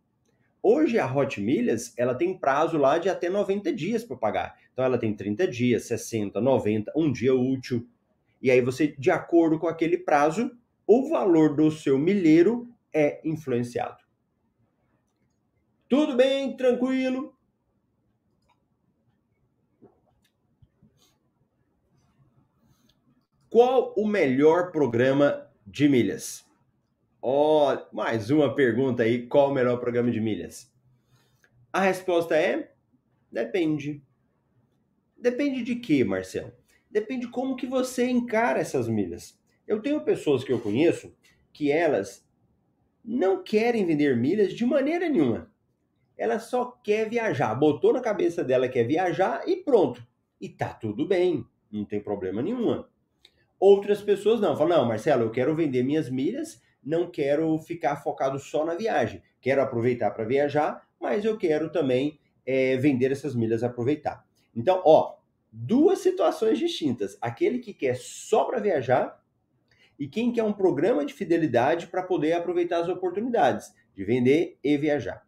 Hoje 0.61 0.99
a 0.99 1.09
Hot 1.09 1.39
Milhas, 1.39 1.93
ela 1.97 2.13
tem 2.13 2.37
prazo 2.37 2.77
lá 2.77 2.97
de 2.97 3.07
até 3.07 3.29
90 3.29 3.71
dias 3.71 4.03
para 4.03 4.17
pagar. 4.17 4.57
Então 4.73 4.83
ela 4.83 4.97
tem 4.97 5.15
30 5.15 5.47
dias, 5.47 5.85
60, 5.85 6.41
90, 6.41 6.91
um 6.93 7.09
dia 7.09 7.33
útil. 7.33 7.87
E 8.41 8.51
aí 8.51 8.59
você, 8.59 8.87
de 8.87 9.09
acordo 9.09 9.57
com 9.57 9.67
aquele 9.67 9.97
prazo, 9.97 10.51
o 10.85 11.09
valor 11.09 11.55
do 11.55 11.71
seu 11.71 11.97
milheiro 11.97 12.67
é 12.93 13.21
influenciado. 13.23 14.10
Tudo 15.91 16.15
bem, 16.15 16.55
tranquilo? 16.55 17.35
Qual 23.49 23.93
o 23.97 24.07
melhor 24.07 24.71
programa 24.71 25.51
de 25.67 25.89
milhas? 25.89 26.45
Ó, 27.21 27.73
oh, 27.73 27.93
mais 27.93 28.29
uma 28.29 28.55
pergunta 28.55 29.03
aí, 29.03 29.27
qual 29.27 29.51
o 29.51 29.53
melhor 29.53 29.81
programa 29.81 30.09
de 30.09 30.21
milhas? 30.21 30.73
A 31.73 31.81
resposta 31.81 32.37
é 32.37 32.71
depende. 33.29 34.01
Depende 35.17 35.61
de 35.61 35.75
quê, 35.75 36.05
Marcelo? 36.05 36.53
Depende 36.89 37.27
como 37.27 37.57
que 37.57 37.67
você 37.67 38.09
encara 38.09 38.61
essas 38.61 38.87
milhas. 38.87 39.37
Eu 39.67 39.81
tenho 39.81 40.05
pessoas 40.05 40.41
que 40.41 40.53
eu 40.53 40.61
conheço 40.61 41.13
que 41.51 41.69
elas 41.69 42.25
não 43.03 43.43
querem 43.43 43.85
vender 43.85 44.15
milhas 44.15 44.53
de 44.53 44.65
maneira 44.65 45.09
nenhuma. 45.09 45.50
Ela 46.21 46.37
só 46.37 46.65
quer 46.83 47.09
viajar. 47.09 47.55
Botou 47.55 47.91
na 47.91 47.99
cabeça 47.99 48.43
dela 48.43 48.67
que 48.67 48.75
quer 48.75 48.83
viajar 48.83 49.41
e 49.47 49.55
pronto. 49.55 50.05
E 50.39 50.47
tá 50.47 50.71
tudo 50.71 51.07
bem, 51.07 51.43
não 51.71 51.83
tem 51.83 51.99
problema 51.99 52.43
nenhuma. 52.43 52.87
Outras 53.59 54.03
pessoas 54.03 54.39
não, 54.39 54.55
falam, 54.55 54.77
não, 54.77 54.85
Marcelo, 54.85 55.23
eu 55.23 55.31
quero 55.31 55.55
vender 55.55 55.81
minhas 55.81 56.11
milhas, 56.11 56.61
não 56.83 57.09
quero 57.09 57.57
ficar 57.57 57.95
focado 58.03 58.37
só 58.37 58.63
na 58.63 58.75
viagem. 58.75 59.23
Quero 59.41 59.63
aproveitar 59.63 60.11
para 60.11 60.23
viajar, 60.23 60.87
mas 60.99 61.25
eu 61.25 61.35
quero 61.39 61.71
também 61.71 62.19
é, 62.45 62.77
vender 62.77 63.11
essas 63.11 63.33
milhas 63.33 63.63
aproveitar. 63.63 64.23
Então, 64.55 64.79
ó, 64.85 65.15
duas 65.51 65.97
situações 65.99 66.59
distintas. 66.59 67.17
Aquele 67.19 67.57
que 67.57 67.73
quer 67.73 67.97
só 67.97 68.43
para 68.43 68.59
viajar 68.59 69.19
e 69.97 70.07
quem 70.07 70.31
quer 70.31 70.43
um 70.43 70.53
programa 70.53 71.03
de 71.03 71.15
fidelidade 71.15 71.87
para 71.87 72.03
poder 72.03 72.33
aproveitar 72.33 72.81
as 72.81 72.89
oportunidades 72.89 73.73
de 73.95 74.03
vender 74.03 74.59
e 74.63 74.77
viajar. 74.77 75.25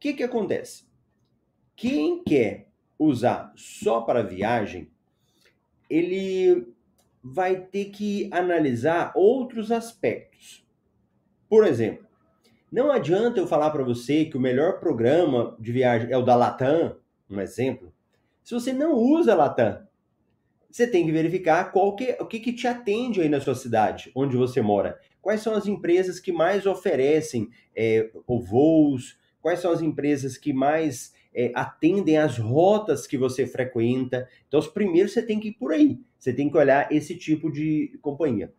Que, 0.00 0.14
que 0.14 0.22
acontece? 0.22 0.84
Quem 1.76 2.24
quer 2.24 2.68
usar 2.98 3.52
só 3.54 4.00
para 4.00 4.22
viagem, 4.22 4.90
ele 5.88 6.74
vai 7.22 7.60
ter 7.60 7.86
que 7.86 8.28
analisar 8.32 9.12
outros 9.14 9.70
aspectos. 9.70 10.66
Por 11.48 11.66
exemplo, 11.66 12.06
não 12.72 12.90
adianta 12.90 13.40
eu 13.40 13.46
falar 13.46 13.70
para 13.70 13.84
você 13.84 14.24
que 14.24 14.38
o 14.38 14.40
melhor 14.40 14.80
programa 14.80 15.54
de 15.60 15.70
viagem 15.70 16.10
é 16.10 16.16
o 16.16 16.22
da 16.22 16.34
Latam, 16.34 16.96
um 17.28 17.40
exemplo, 17.40 17.92
se 18.42 18.54
você 18.54 18.72
não 18.72 18.94
usa 18.94 19.34
Latam. 19.34 19.86
Você 20.70 20.86
tem 20.86 21.04
que 21.04 21.12
verificar 21.12 21.72
qual 21.72 21.96
que, 21.96 22.16
o 22.20 22.26
que, 22.26 22.38
que 22.38 22.52
te 22.52 22.66
atende 22.68 23.20
aí 23.20 23.28
na 23.28 23.40
sua 23.40 23.56
cidade, 23.56 24.12
onde 24.14 24.36
você 24.36 24.62
mora. 24.62 25.00
Quais 25.20 25.42
são 25.42 25.52
as 25.52 25.66
empresas 25.66 26.20
que 26.20 26.30
mais 26.30 26.64
oferecem 26.64 27.50
é, 27.74 28.08
voos, 28.28 29.18
quais 29.40 29.60
são 29.60 29.72
as 29.72 29.80
empresas 29.80 30.36
que 30.36 30.52
mais 30.52 31.12
é, 31.34 31.52
atendem 31.54 32.18
às 32.18 32.38
rotas 32.38 33.06
que 33.06 33.16
você 33.16 33.46
frequenta. 33.46 34.28
Então, 34.46 34.60
os 34.60 34.68
primeiros 34.68 35.12
você 35.12 35.22
tem 35.22 35.38
que 35.38 35.48
ir 35.48 35.52
por 35.52 35.72
aí. 35.72 35.98
Você 36.18 36.32
tem 36.32 36.50
que 36.50 36.56
olhar 36.56 36.90
esse 36.92 37.16
tipo 37.16 37.50
de 37.50 37.98
companhia. 38.02 38.52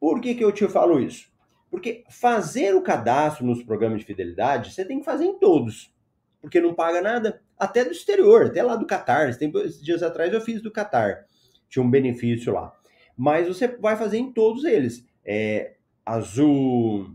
Por 0.00 0.20
que, 0.20 0.34
que 0.34 0.44
eu 0.44 0.52
te 0.52 0.66
falo 0.68 1.00
isso? 1.00 1.30
Porque 1.70 2.04
fazer 2.08 2.74
o 2.74 2.82
cadastro 2.82 3.44
nos 3.44 3.62
programas 3.62 4.00
de 4.00 4.06
fidelidade, 4.06 4.72
você 4.72 4.84
tem 4.84 4.98
que 4.98 5.04
fazer 5.04 5.24
em 5.24 5.38
todos. 5.38 5.92
Porque 6.40 6.60
não 6.60 6.74
paga 6.74 7.00
nada, 7.02 7.42
até 7.58 7.84
do 7.84 7.90
exterior, 7.90 8.46
até 8.46 8.62
lá 8.62 8.76
do 8.76 8.86
Catar. 8.86 9.28
Esses 9.28 9.82
dias 9.82 10.02
atrás 10.02 10.32
eu 10.32 10.40
fiz 10.40 10.62
do 10.62 10.70
Catar. 10.70 11.26
Tinha 11.68 11.84
um 11.84 11.90
benefício 11.90 12.52
lá. 12.52 12.72
Mas 13.16 13.48
você 13.48 13.68
vai 13.68 13.96
fazer 13.96 14.18
em 14.18 14.32
todos 14.32 14.64
eles. 14.64 15.04
É, 15.24 15.74
Azul, 16.06 17.14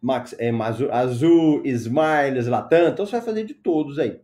Max, 0.00 0.34
é, 0.38 0.50
Azul, 0.90 1.62
Smiles, 1.64 2.46
Latam. 2.46 2.88
Então 2.88 3.06
você 3.06 3.12
vai 3.12 3.20
fazer 3.20 3.44
de 3.44 3.54
todos 3.54 3.98
aí. 3.98 4.20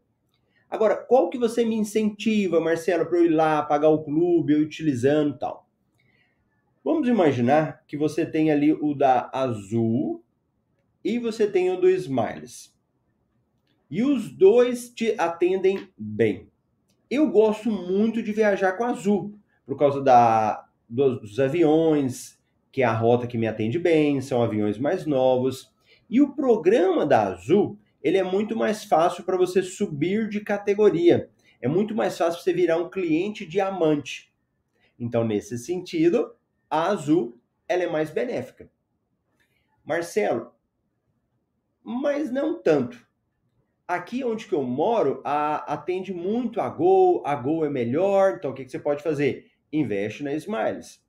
Agora, 0.68 0.96
qual 0.96 1.28
que 1.28 1.38
você 1.38 1.64
me 1.64 1.74
incentiva, 1.74 2.60
Marcelo, 2.60 3.04
para 3.06 3.18
eu 3.18 3.26
ir 3.26 3.30
lá, 3.30 3.62
pagar 3.62 3.90
o 3.90 4.02
clube, 4.02 4.54
eu 4.54 4.60
utilizando 4.60 5.38
tal? 5.38 5.68
Vamos 6.84 7.06
imaginar 7.08 7.84
que 7.86 7.96
você 7.96 8.24
tem 8.24 8.50
ali 8.50 8.72
o 8.72 8.94
da 8.94 9.30
Azul 9.32 10.24
e 11.04 11.18
você 11.18 11.46
tem 11.46 11.70
o 11.70 11.80
do 11.80 11.88
Smiles. 11.90 12.74
E 13.90 14.02
os 14.02 14.32
dois 14.32 14.88
te 14.88 15.14
atendem 15.18 15.88
bem. 15.96 16.48
Eu 17.10 17.30
gosto 17.30 17.70
muito 17.70 18.22
de 18.22 18.32
viajar 18.32 18.72
com 18.72 18.84
a 18.84 18.88
Azul, 18.88 19.38
por 19.66 19.76
causa 19.76 20.02
da, 20.02 20.66
dos, 20.88 21.20
dos 21.20 21.38
aviões, 21.38 22.41
que 22.72 22.82
é 22.82 22.86
a 22.86 22.94
rota 22.94 23.26
que 23.26 23.36
me 23.36 23.46
atende 23.46 23.78
bem, 23.78 24.20
são 24.22 24.42
aviões 24.42 24.78
mais 24.78 25.04
novos. 25.04 25.70
E 26.08 26.22
o 26.22 26.34
programa 26.34 27.04
da 27.04 27.28
Azul, 27.28 27.78
ele 28.02 28.16
é 28.16 28.24
muito 28.24 28.56
mais 28.56 28.82
fácil 28.82 29.24
para 29.24 29.36
você 29.36 29.62
subir 29.62 30.28
de 30.28 30.40
categoria. 30.40 31.30
É 31.60 31.68
muito 31.68 31.94
mais 31.94 32.16
fácil 32.16 32.42
você 32.42 32.52
virar 32.52 32.78
um 32.78 32.88
cliente 32.88 33.46
diamante. 33.46 34.32
Então, 34.98 35.22
nesse 35.22 35.58
sentido, 35.58 36.34
a 36.68 36.88
Azul 36.88 37.38
ela 37.68 37.82
é 37.82 37.88
mais 37.88 38.10
benéfica. 38.10 38.70
Marcelo, 39.84 40.52
mas 41.82 42.30
não 42.30 42.60
tanto. 42.62 43.06
Aqui 43.86 44.24
onde 44.24 44.46
que 44.46 44.54
eu 44.54 44.62
moro, 44.62 45.20
a, 45.24 45.74
atende 45.74 46.14
muito 46.14 46.60
a 46.60 46.68
Gol, 46.68 47.22
a 47.26 47.34
Gol 47.34 47.64
é 47.64 47.68
melhor, 47.68 48.36
então 48.36 48.52
o 48.52 48.54
que, 48.54 48.64
que 48.64 48.70
você 48.70 48.78
pode 48.78 49.02
fazer? 49.02 49.50
Investe 49.72 50.22
na 50.22 50.32
Smiles. 50.34 51.01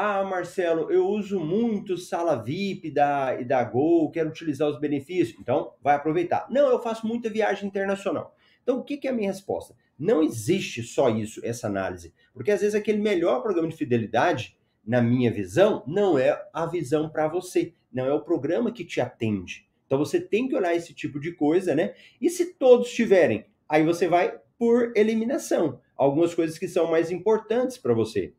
Ah, 0.00 0.22
Marcelo, 0.22 0.92
eu 0.92 1.08
uso 1.08 1.40
muito 1.40 1.98
sala 1.98 2.40
VIP 2.40 2.88
da, 2.88 3.34
da 3.42 3.64
Gol, 3.64 4.12
quero 4.12 4.28
utilizar 4.28 4.68
os 4.68 4.78
benefícios. 4.78 5.36
Então, 5.40 5.72
vai 5.82 5.96
aproveitar. 5.96 6.46
Não, 6.48 6.70
eu 6.70 6.80
faço 6.80 7.04
muita 7.04 7.28
viagem 7.28 7.66
internacional. 7.66 8.32
Então, 8.62 8.78
o 8.78 8.84
que, 8.84 8.96
que 8.96 9.08
é 9.08 9.10
a 9.10 9.12
minha 9.12 9.28
resposta? 9.28 9.74
Não 9.98 10.22
existe 10.22 10.84
só 10.84 11.10
isso, 11.10 11.44
essa 11.44 11.66
análise. 11.66 12.14
Porque 12.32 12.52
às 12.52 12.60
vezes 12.60 12.76
aquele 12.76 12.98
melhor 12.98 13.42
programa 13.42 13.66
de 13.66 13.74
fidelidade, 13.74 14.56
na 14.86 15.02
minha 15.02 15.32
visão, 15.32 15.82
não 15.84 16.16
é 16.16 16.40
a 16.52 16.64
visão 16.64 17.08
para 17.08 17.26
você. 17.26 17.74
Não 17.92 18.06
é 18.06 18.12
o 18.12 18.22
programa 18.22 18.70
que 18.70 18.84
te 18.84 19.00
atende. 19.00 19.68
Então 19.84 19.98
você 19.98 20.20
tem 20.20 20.46
que 20.46 20.54
olhar 20.54 20.76
esse 20.76 20.94
tipo 20.94 21.18
de 21.18 21.32
coisa, 21.32 21.74
né? 21.74 21.96
E 22.20 22.30
se 22.30 22.54
todos 22.54 22.92
tiverem, 22.92 23.46
aí 23.68 23.82
você 23.82 24.06
vai 24.06 24.38
por 24.56 24.92
eliminação. 24.94 25.80
Algumas 25.96 26.36
coisas 26.36 26.56
que 26.56 26.68
são 26.68 26.88
mais 26.88 27.10
importantes 27.10 27.76
para 27.76 27.92
você 27.92 28.32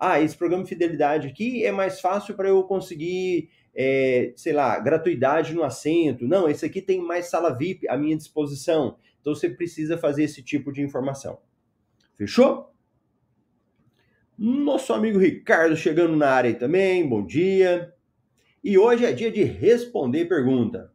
ah, 0.00 0.18
esse 0.18 0.34
programa 0.34 0.64
de 0.64 0.70
fidelidade 0.70 1.28
aqui 1.28 1.62
é 1.62 1.70
mais 1.70 2.00
fácil 2.00 2.34
para 2.34 2.48
eu 2.48 2.62
conseguir, 2.64 3.50
é, 3.74 4.32
sei 4.34 4.54
lá, 4.54 4.78
gratuidade 4.78 5.52
no 5.52 5.62
assento. 5.62 6.26
Não, 6.26 6.48
esse 6.48 6.64
aqui 6.64 6.80
tem 6.80 7.02
mais 7.02 7.26
sala 7.28 7.54
VIP 7.54 7.86
à 7.86 7.98
minha 7.98 8.16
disposição. 8.16 8.96
Então 9.20 9.34
você 9.34 9.50
precisa 9.50 9.98
fazer 9.98 10.24
esse 10.24 10.42
tipo 10.42 10.72
de 10.72 10.80
informação. 10.80 11.38
Fechou? 12.16 12.72
Nosso 14.38 14.94
amigo 14.94 15.18
Ricardo 15.18 15.76
chegando 15.76 16.16
na 16.16 16.30
área 16.30 16.54
também, 16.54 17.06
bom 17.06 17.26
dia. 17.26 17.94
E 18.64 18.78
hoje 18.78 19.04
é 19.04 19.12
dia 19.12 19.30
de 19.30 19.42
responder 19.42 20.24
pergunta. 20.24 20.90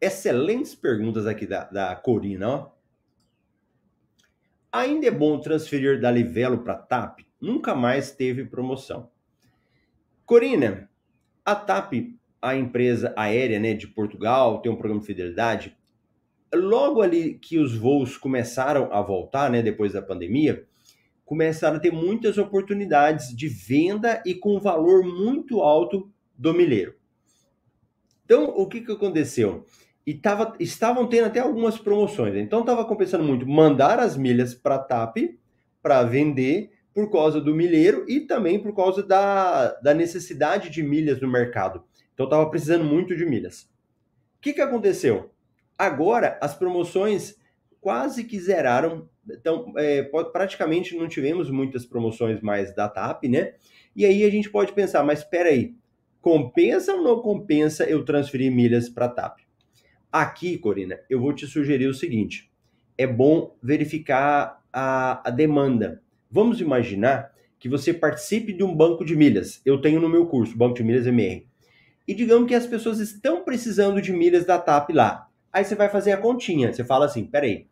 Excelentes 0.00 0.76
perguntas 0.76 1.26
aqui 1.26 1.44
da, 1.44 1.64
da 1.64 1.96
Corina, 1.96 2.48
ó. 2.48 2.79
Ainda 4.72 5.06
é 5.06 5.10
bom 5.10 5.40
transferir 5.40 6.00
da 6.00 6.10
Livelo 6.10 6.58
para 6.58 6.76
TAP? 6.76 7.26
Nunca 7.40 7.74
mais 7.74 8.12
teve 8.12 8.44
promoção. 8.44 9.10
Corina, 10.24 10.88
a 11.44 11.56
TAP, 11.56 12.14
a 12.40 12.54
empresa 12.54 13.12
aérea 13.16 13.58
né, 13.58 13.74
de 13.74 13.88
Portugal, 13.88 14.62
tem 14.62 14.70
um 14.70 14.76
programa 14.76 15.00
de 15.00 15.06
fidelidade. 15.06 15.76
Logo 16.54 17.02
ali 17.02 17.34
que 17.34 17.58
os 17.58 17.76
voos 17.76 18.16
começaram 18.16 18.92
a 18.92 19.02
voltar, 19.02 19.50
né, 19.50 19.60
depois 19.60 19.94
da 19.94 20.02
pandemia, 20.02 20.64
começaram 21.24 21.76
a 21.76 21.80
ter 21.80 21.92
muitas 21.92 22.38
oportunidades 22.38 23.34
de 23.34 23.48
venda 23.48 24.22
e 24.24 24.34
com 24.34 24.60
valor 24.60 25.04
muito 25.04 25.60
alto 25.62 26.08
do 26.36 26.54
milheiro. 26.54 26.94
Então, 28.24 28.44
o 28.44 28.68
que, 28.68 28.80
que 28.80 28.92
aconteceu? 28.92 29.66
E 30.06 30.14
tava, 30.14 30.54
estavam 30.58 31.06
tendo 31.06 31.26
até 31.26 31.40
algumas 31.40 31.78
promoções. 31.78 32.34
Então 32.36 32.60
estava 32.60 32.84
compensando 32.84 33.24
muito 33.24 33.46
mandar 33.46 33.98
as 33.98 34.16
milhas 34.16 34.54
para 34.54 34.76
a 34.76 34.78
TAP 34.78 35.16
para 35.82 36.02
vender 36.02 36.72
por 36.92 37.10
causa 37.10 37.40
do 37.40 37.54
milheiro 37.54 38.04
e 38.08 38.20
também 38.20 38.58
por 38.58 38.74
causa 38.74 39.02
da, 39.02 39.72
da 39.80 39.94
necessidade 39.94 40.70
de 40.70 40.82
milhas 40.82 41.20
no 41.20 41.30
mercado. 41.30 41.84
Então 42.14 42.24
estava 42.24 42.48
precisando 42.50 42.84
muito 42.84 43.16
de 43.16 43.24
milhas. 43.24 43.62
O 44.38 44.40
que, 44.40 44.52
que 44.52 44.60
aconteceu? 44.60 45.30
Agora 45.78 46.38
as 46.40 46.54
promoções 46.54 47.36
quase 47.80 48.24
que 48.24 48.38
zeraram. 48.38 49.08
Então, 49.28 49.72
é, 49.76 50.02
praticamente 50.32 50.96
não 50.96 51.08
tivemos 51.08 51.50
muitas 51.50 51.86
promoções 51.86 52.40
mais 52.40 52.74
da 52.74 52.88
TAP, 52.88 53.24
né? 53.24 53.54
E 53.94 54.04
aí 54.04 54.24
a 54.24 54.30
gente 54.30 54.50
pode 54.50 54.72
pensar, 54.72 55.02
mas 55.04 55.20
espera 55.20 55.48
aí, 55.48 55.74
compensa 56.20 56.94
ou 56.94 57.02
não 57.02 57.20
compensa 57.20 57.84
eu 57.84 58.04
transferir 58.04 58.52
milhas 58.52 58.88
para 58.88 59.06
a 59.06 59.08
TAP? 59.08 59.49
Aqui, 60.12 60.58
Corina, 60.58 60.98
eu 61.08 61.20
vou 61.20 61.32
te 61.32 61.46
sugerir 61.46 61.86
o 61.86 61.94
seguinte: 61.94 62.50
é 62.98 63.06
bom 63.06 63.56
verificar 63.62 64.60
a, 64.72 65.28
a 65.28 65.30
demanda. 65.30 66.02
Vamos 66.30 66.60
imaginar 66.60 67.32
que 67.58 67.68
você 67.68 67.94
participe 67.94 68.52
de 68.52 68.64
um 68.64 68.74
banco 68.74 69.04
de 69.04 69.14
milhas. 69.14 69.60
Eu 69.64 69.80
tenho 69.80 70.00
no 70.00 70.08
meu 70.08 70.26
curso, 70.26 70.56
Banco 70.56 70.74
de 70.74 70.82
Milhas 70.82 71.06
MR. 71.06 71.46
E 72.08 72.14
digamos 72.14 72.48
que 72.48 72.54
as 72.54 72.66
pessoas 72.66 72.98
estão 72.98 73.44
precisando 73.44 74.02
de 74.02 74.12
milhas 74.12 74.44
da 74.44 74.58
TAP 74.58 74.90
lá. 74.90 75.28
Aí 75.52 75.64
você 75.64 75.74
vai 75.74 75.88
fazer 75.88 76.12
a 76.12 76.16
continha. 76.16 76.72
Você 76.72 76.82
fala 76.82 77.06
assim: 77.06 77.24
peraí. 77.24 77.68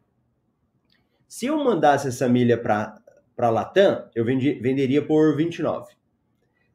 Se 1.26 1.46
eu 1.46 1.58
mandasse 1.62 2.08
essa 2.08 2.28
milha 2.28 2.56
para 2.56 3.00
a 3.36 3.50
Latam, 3.50 4.08
eu 4.14 4.24
vendi, 4.24 4.54
venderia 4.54 5.02
por 5.04 5.36
29. 5.36 5.92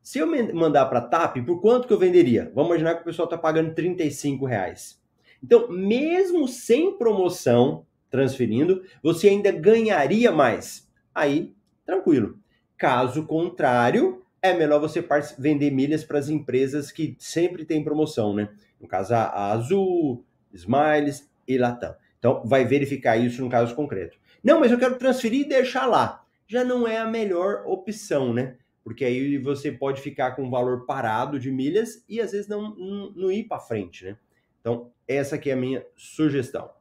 Se 0.02 0.20
eu 0.20 0.28
mandar 0.54 0.88
para 0.88 1.00
a 1.00 1.08
TAP, 1.08 1.38
por 1.46 1.62
quanto 1.62 1.88
que 1.88 1.94
eu 1.94 1.98
venderia? 1.98 2.52
Vamos 2.54 2.72
imaginar 2.72 2.96
que 2.96 3.02
o 3.02 3.06
pessoal 3.06 3.26
está 3.26 3.38
pagando 3.38 3.74
35 3.74 4.46
reais. 4.46 5.02
Então, 5.44 5.70
mesmo 5.70 6.48
sem 6.48 6.98
promoção 6.98 7.86
transferindo, 8.10 8.84
você 9.02 9.28
ainda 9.28 9.52
ganharia 9.52 10.32
mais. 10.32 10.90
Aí, 11.14 11.54
tranquilo. 11.86 12.40
Caso 12.78 13.26
contrário, 13.26 14.24
é 14.42 14.54
melhor 14.54 14.80
você 14.80 15.06
vender 15.38 15.72
milhas 15.72 16.04
para 16.04 16.20
as 16.20 16.30
empresas 16.30 16.92
que 16.92 17.16
sempre 17.20 17.66
têm 17.66 17.84
promoção, 17.84 18.34
né? 18.34 18.50
No 18.80 18.88
caso, 18.88 19.14
a 19.14 19.52
Azul, 19.52 20.24
Smiles 20.54 21.30
e 21.48 21.58
Latam. 21.58 21.96
Então, 22.20 22.42
vai 22.46 22.64
verificar 22.64 23.18
isso 23.18 23.42
no 23.42 23.50
caso 23.50 23.76
concreto. 23.76 24.18
Não, 24.42 24.60
mas 24.60 24.72
eu 24.72 24.80
quero 24.80 24.98
transferir 24.98 25.42
e 25.42 25.50
deixar 25.50 25.86
lá. 25.86 26.24
Já 26.48 26.64
não 26.64 26.88
é 26.88 26.98
a 26.98 27.06
melhor 27.06 27.64
opção, 27.66 28.34
né? 28.34 28.56
Porque 28.84 29.04
aí 29.04 29.38
você 29.38 29.72
pode 29.72 30.02
ficar 30.02 30.32
com 30.32 30.44
um 30.44 30.50
valor 30.50 30.86
parado 30.86 31.40
de 31.40 31.52
milhas 31.52 32.04
e 32.08 32.22
às 32.22 32.32
vezes 32.32 32.48
não, 32.48 32.76
não, 32.76 33.12
não 33.16 33.32
ir 33.32 33.44
para 33.44 33.60
frente, 33.60 34.06
né? 34.06 34.18
Então, 34.60 34.92
essa 35.08 35.36
aqui 35.36 35.50
é 35.50 35.54
a 35.54 35.58
minha 35.58 35.86
sugestão. 35.96 36.72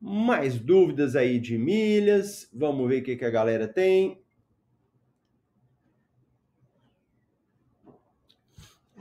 Mais 0.00 0.58
dúvidas 0.58 1.16
aí 1.16 1.38
de 1.38 1.58
milhas. 1.58 2.48
Vamos 2.52 2.88
ver 2.88 3.00
o 3.00 3.04
que, 3.04 3.16
que 3.16 3.24
a 3.24 3.30
galera 3.30 3.66
tem. 3.66 4.22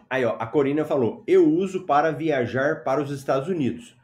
Aí, 0.09 0.23
ó, 0.23 0.35
a 0.39 0.47
Corina 0.47 0.85
falou: 0.85 1.23
eu 1.27 1.47
uso 1.47 1.85
para 1.85 2.11
viajar 2.11 2.83
para 2.83 3.01
os 3.01 3.11
Estados 3.11 3.49
Unidos. 3.49 3.95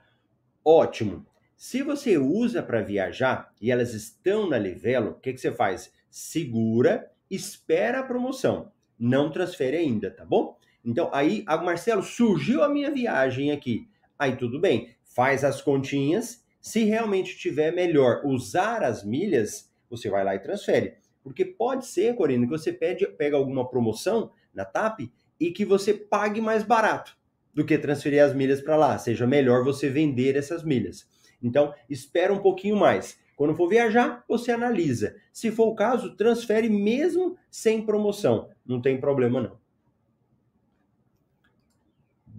Ótimo. 0.64 1.26
Se 1.56 1.84
você 1.84 2.18
usa 2.18 2.64
para 2.64 2.82
viajar 2.82 3.54
e 3.62 3.72
elas 3.72 3.94
estão 3.94 4.50
na 4.50 4.58
Livelo, 4.58 5.12
o 5.12 5.20
que, 5.20 5.32
que 5.32 5.40
você 5.40 5.52
faz? 5.52 5.94
Segura, 6.10 7.12
espera 7.30 8.00
a 8.00 8.04
promoção. 8.04 8.72
Não 8.98 9.32
transfere 9.32 9.78
ainda, 9.78 10.12
tá 10.12 10.26
bom? 10.26 10.58
Então, 10.84 11.10
aí, 11.14 11.44
Marcelo, 11.64 12.02
surgiu 12.02 12.64
a 12.64 12.70
minha 12.70 12.92
viagem 12.92 13.52
aqui. 13.52 13.88
Aí 14.18 14.36
tudo 14.36 14.60
bem, 14.60 14.90
faz 15.04 15.44
as 15.44 15.62
continhas. 15.62 16.44
Se 16.60 16.84
realmente 16.84 17.38
tiver 17.38 17.72
melhor 17.72 18.22
usar 18.26 18.84
as 18.84 19.04
milhas, 19.04 19.72
você 19.90 20.10
vai 20.10 20.24
lá 20.24 20.36
e 20.36 20.40
transfere. 20.40 20.94
Porque 21.24 21.46
pode 21.46 21.86
ser, 21.86 22.16
Corina, 22.16 22.46
que 22.46 22.52
você 22.52 22.72
pede, 22.72 23.06
pega 23.08 23.38
alguma 23.38 23.68
promoção 23.70 24.32
na 24.54 24.66
TAP 24.66 25.12
e 25.40 25.52
que 25.52 25.66
você 25.66 25.94
pague 25.94 26.42
mais 26.42 26.64
barato 26.64 27.18
do 27.54 27.66
que 27.66 27.78
transferir 27.78 28.24
as 28.24 28.34
milhas 28.34 28.62
para 28.62 28.76
lá. 28.76 28.98
Seja 28.98 29.28
melhor 29.28 29.64
você 29.64 29.90
vender 29.90 30.36
essas 30.36 30.64
milhas. 30.64 31.08
Então, 31.42 31.74
espera 31.90 32.32
um 32.34 32.40
pouquinho 32.40 32.76
mais. 32.76 33.20
Quando 33.36 33.56
for 33.56 33.68
viajar, 33.68 34.24
você 34.28 34.52
analisa. 34.52 35.16
Se 35.34 35.52
for 35.52 35.68
o 35.68 35.76
caso, 35.76 36.16
transfere 36.16 36.70
mesmo 36.70 37.38
sem 37.50 37.84
promoção. 37.84 38.50
Não 38.66 38.80
tem 38.80 39.00
problema 39.00 39.42
não. 39.42 39.61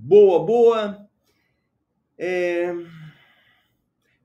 Boa, 0.05 0.45
boa. 0.45 1.09
É... 2.19 2.75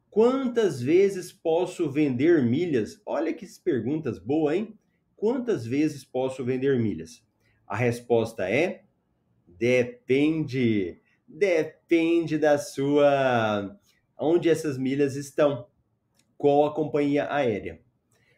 Quantas 0.09 0.81
vezes 0.81 1.31
posso 1.31 1.87
vender 1.87 2.41
milhas? 2.41 2.99
Olha 3.05 3.31
que 3.31 3.45
perguntas 3.63 4.17
boas, 4.17 4.55
hein? 4.55 4.75
Quantas 5.15 5.67
vezes 5.67 6.03
posso 6.03 6.43
vender 6.43 6.79
milhas? 6.79 7.23
A 7.67 7.75
resposta 7.75 8.49
é 8.49 8.85
depende. 9.47 10.99
Depende 11.27 12.39
da 12.39 12.57
sua 12.57 13.77
onde 14.17 14.49
essas 14.49 14.79
milhas 14.79 15.15
estão. 15.15 15.67
Qual 16.39 16.65
a 16.65 16.73
companhia 16.73 17.31
aérea? 17.31 17.79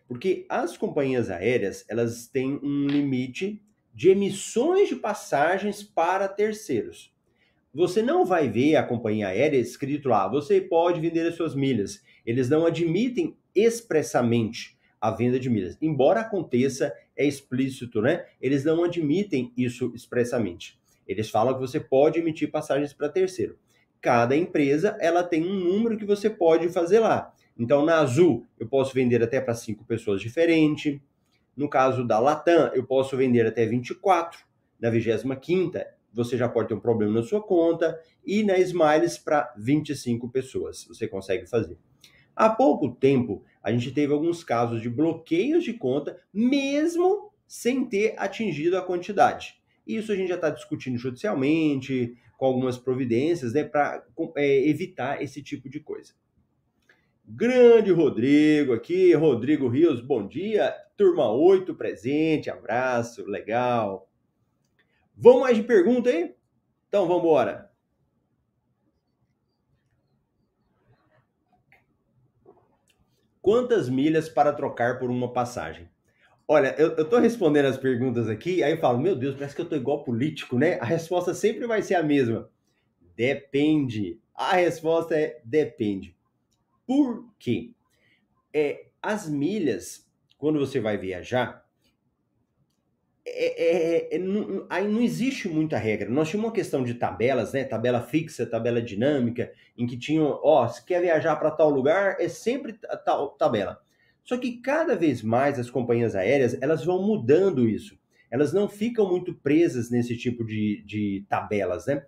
Porque 0.10 0.45
as 0.49 0.75
companhias 0.75 1.30
aéreas, 1.30 1.86
elas 1.88 2.28
têm 2.28 2.60
um 2.62 2.86
limite 2.86 3.63
de 3.93 4.10
emissões 4.10 4.89
de 4.89 4.97
passagens 4.97 5.82
para 5.82 6.28
terceiros 6.28 7.17
você 7.73 8.01
não 8.01 8.25
vai 8.25 8.49
ver 8.49 8.75
a 8.75 8.84
companhia 8.84 9.27
aérea 9.27 9.58
escrito 9.58 10.10
lá, 10.10 10.27
você 10.27 10.60
pode 10.60 10.99
vender 10.99 11.27
as 11.27 11.36
suas 11.36 11.53
milhas. 11.53 12.01
Eles 12.25 12.49
não 12.49 12.65
admitem 12.65 13.38
expressamente 13.53 14.77
a 14.99 15.12
venda 15.12 15.39
de 15.39 15.49
milhas. 15.49 15.77
Embora 15.82 16.21
aconteça, 16.21 16.93
é 17.15 17.25
explícito, 17.25 18.01
né? 18.01 18.25
Eles 18.41 18.63
não 18.63 18.84
admitem 18.84 19.53
isso 19.55 19.91
expressamente. 19.93 20.79
Eles 21.08 21.29
falam 21.29 21.53
que 21.53 21.60
você 21.60 21.79
pode 21.79 22.19
emitir 22.19 22.51
passagens 22.51 22.93
para 22.93 23.10
terceiro. 23.10 23.58
Cada 24.01 24.36
empresa, 24.36 24.97
ela 24.99 25.23
tem 25.23 25.45
um 25.45 25.53
número 25.53 25.97
que 25.97 26.05
você 26.05 26.29
pode 26.29 26.69
fazer 26.69 26.99
lá. 26.99 27.34
Então, 27.58 27.86
na 27.86 27.99
Azul, 27.99 28.47
eu 28.58 28.67
posso 28.67 28.93
vender 28.93 29.21
até 29.21 29.41
para 29.41 29.53
cinco 29.53 29.84
pessoas 29.84 30.21
diferentes. 30.21 30.99
No 31.55 31.69
caso 31.69 32.05
da 32.05 32.19
Latam, 32.19 32.71
eu 32.73 32.86
posso 32.86 33.17
vender 33.17 33.45
até 33.45 33.65
24. 33.65 34.39
Na 34.79 34.89
25 34.89 35.98
você 36.13 36.38
já 36.38 36.50
pode 36.50 36.67
ter 36.67 36.74
um 36.74 36.80
problema 36.80 37.13
na 37.13 37.24
sua 37.24 37.41
conta. 37.41 38.00
E 38.26 38.43
na 38.43 38.58
Smiles, 38.58 39.17
para 39.17 39.54
25 39.58 40.30
pessoas, 40.30 40.86
você 40.88 41.08
consegue 41.08 41.48
fazer. 41.48 41.78
Há 42.36 42.50
pouco 42.50 42.91
tempo, 42.95 43.43
a 43.62 43.72
gente 43.72 43.91
teve 43.91 44.13
alguns 44.13 44.43
casos 44.43 44.82
de 44.82 44.89
bloqueios 44.89 45.63
de 45.63 45.74
conta, 45.74 46.17
mesmo 46.34 47.32
sem 47.48 47.86
ter 47.86 48.15
atingido 48.17 48.78
a 48.78 48.82
quantidade. 48.82 49.56
Isso 49.86 50.12
a 50.12 50.15
gente 50.15 50.30
já 50.30 50.36
está 50.36 50.50
discutindo 50.50 50.98
judicialmente, 50.98 52.15
com 52.38 52.45
algumas 52.45 52.78
providências, 52.78 53.54
né, 53.54 53.63
para 53.63 54.06
é, 54.38 54.69
evitar 54.69 55.22
esse 55.22 55.43
tipo 55.43 55.69
de 55.69 55.80
coisa. 55.80 56.13
Grande 57.26 57.91
Rodrigo 57.91 58.74
aqui, 58.74 59.13
Rodrigo 59.13 59.67
Rios, 59.67 60.02
bom 60.02 60.26
dia. 60.26 60.74
Turma 60.95 61.32
8 61.32 61.76
presente, 61.76 62.50
abraço, 62.50 63.26
legal. 63.26 64.09
Vamos 65.21 65.41
mais 65.41 65.58
de 65.58 65.63
pergunta 65.63 66.10
aí? 66.10 66.34
Então 66.88 67.05
vamos 67.05 67.23
embora. 67.23 67.69
Quantas 73.41 73.89
milhas 73.89 74.29
para 74.29 74.53
trocar 74.53 74.97
por 74.97 75.10
uma 75.10 75.32
passagem? 75.32 75.89
Olha, 76.47 76.75
eu, 76.79 76.95
eu 76.95 77.10
tô 77.10 77.19
respondendo 77.19 77.65
as 77.67 77.77
perguntas 77.77 78.29
aqui, 78.29 78.63
aí 78.63 78.71
eu 78.71 78.79
falo, 78.79 78.99
meu 78.99 79.15
Deus, 79.15 79.36
parece 79.36 79.55
que 79.55 79.62
eu 79.62 79.69
tô 79.69 79.75
igual 79.75 80.03
político, 80.03 80.58
né? 80.58 80.79
A 80.79 80.86
resposta 80.86 81.34
sempre 81.34 81.67
vai 81.67 81.82
ser 81.82 81.95
a 81.95 82.03
mesma. 82.03 82.49
Depende. 83.15 84.19
A 84.36 84.55
resposta 84.55 85.15
é 85.15 85.41
depende. 85.45 86.15
Por 86.88 87.25
quê? 87.39 87.71
É, 88.53 88.88
as 89.01 89.29
milhas, 89.29 90.10
quando 90.38 90.60
você 90.60 90.79
vai 90.79 90.97
viajar, 90.97 91.68
é, 93.31 94.07
é, 94.11 94.15
é, 94.15 94.17
não, 94.17 94.65
aí 94.69 94.87
não 94.87 95.01
existe 95.01 95.47
muita 95.47 95.77
regra. 95.77 96.09
Nós 96.09 96.29
tínhamos 96.29 96.49
uma 96.49 96.55
questão 96.55 96.83
de 96.83 96.93
tabelas, 96.93 97.53
né? 97.53 97.63
Tabela 97.63 98.01
fixa, 98.01 98.45
tabela 98.45 98.81
dinâmica, 98.81 99.51
em 99.77 99.85
que 99.85 99.97
tinham, 99.97 100.39
ó, 100.43 100.67
se 100.67 100.85
quer 100.85 101.01
viajar 101.01 101.35
para 101.37 101.51
tal 101.51 101.69
lugar, 101.69 102.17
é 102.19 102.27
sempre 102.27 102.73
tal 103.05 103.29
tabela. 103.29 103.79
Só 104.23 104.37
que 104.37 104.57
cada 104.57 104.95
vez 104.95 105.23
mais 105.23 105.57
as 105.57 105.69
companhias 105.69 106.15
aéreas, 106.15 106.57
elas 106.61 106.85
vão 106.85 107.01
mudando 107.01 107.67
isso. 107.67 107.97
Elas 108.29 108.53
não 108.53 108.69
ficam 108.69 109.09
muito 109.09 109.33
presas 109.33 109.89
nesse 109.89 110.15
tipo 110.15 110.45
de, 110.45 110.83
de 110.85 111.25
tabelas, 111.27 111.87
né? 111.87 112.05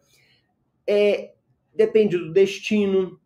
É, 0.86 1.34
depende 1.75 2.17
do 2.17 2.31
destino, 2.31 3.19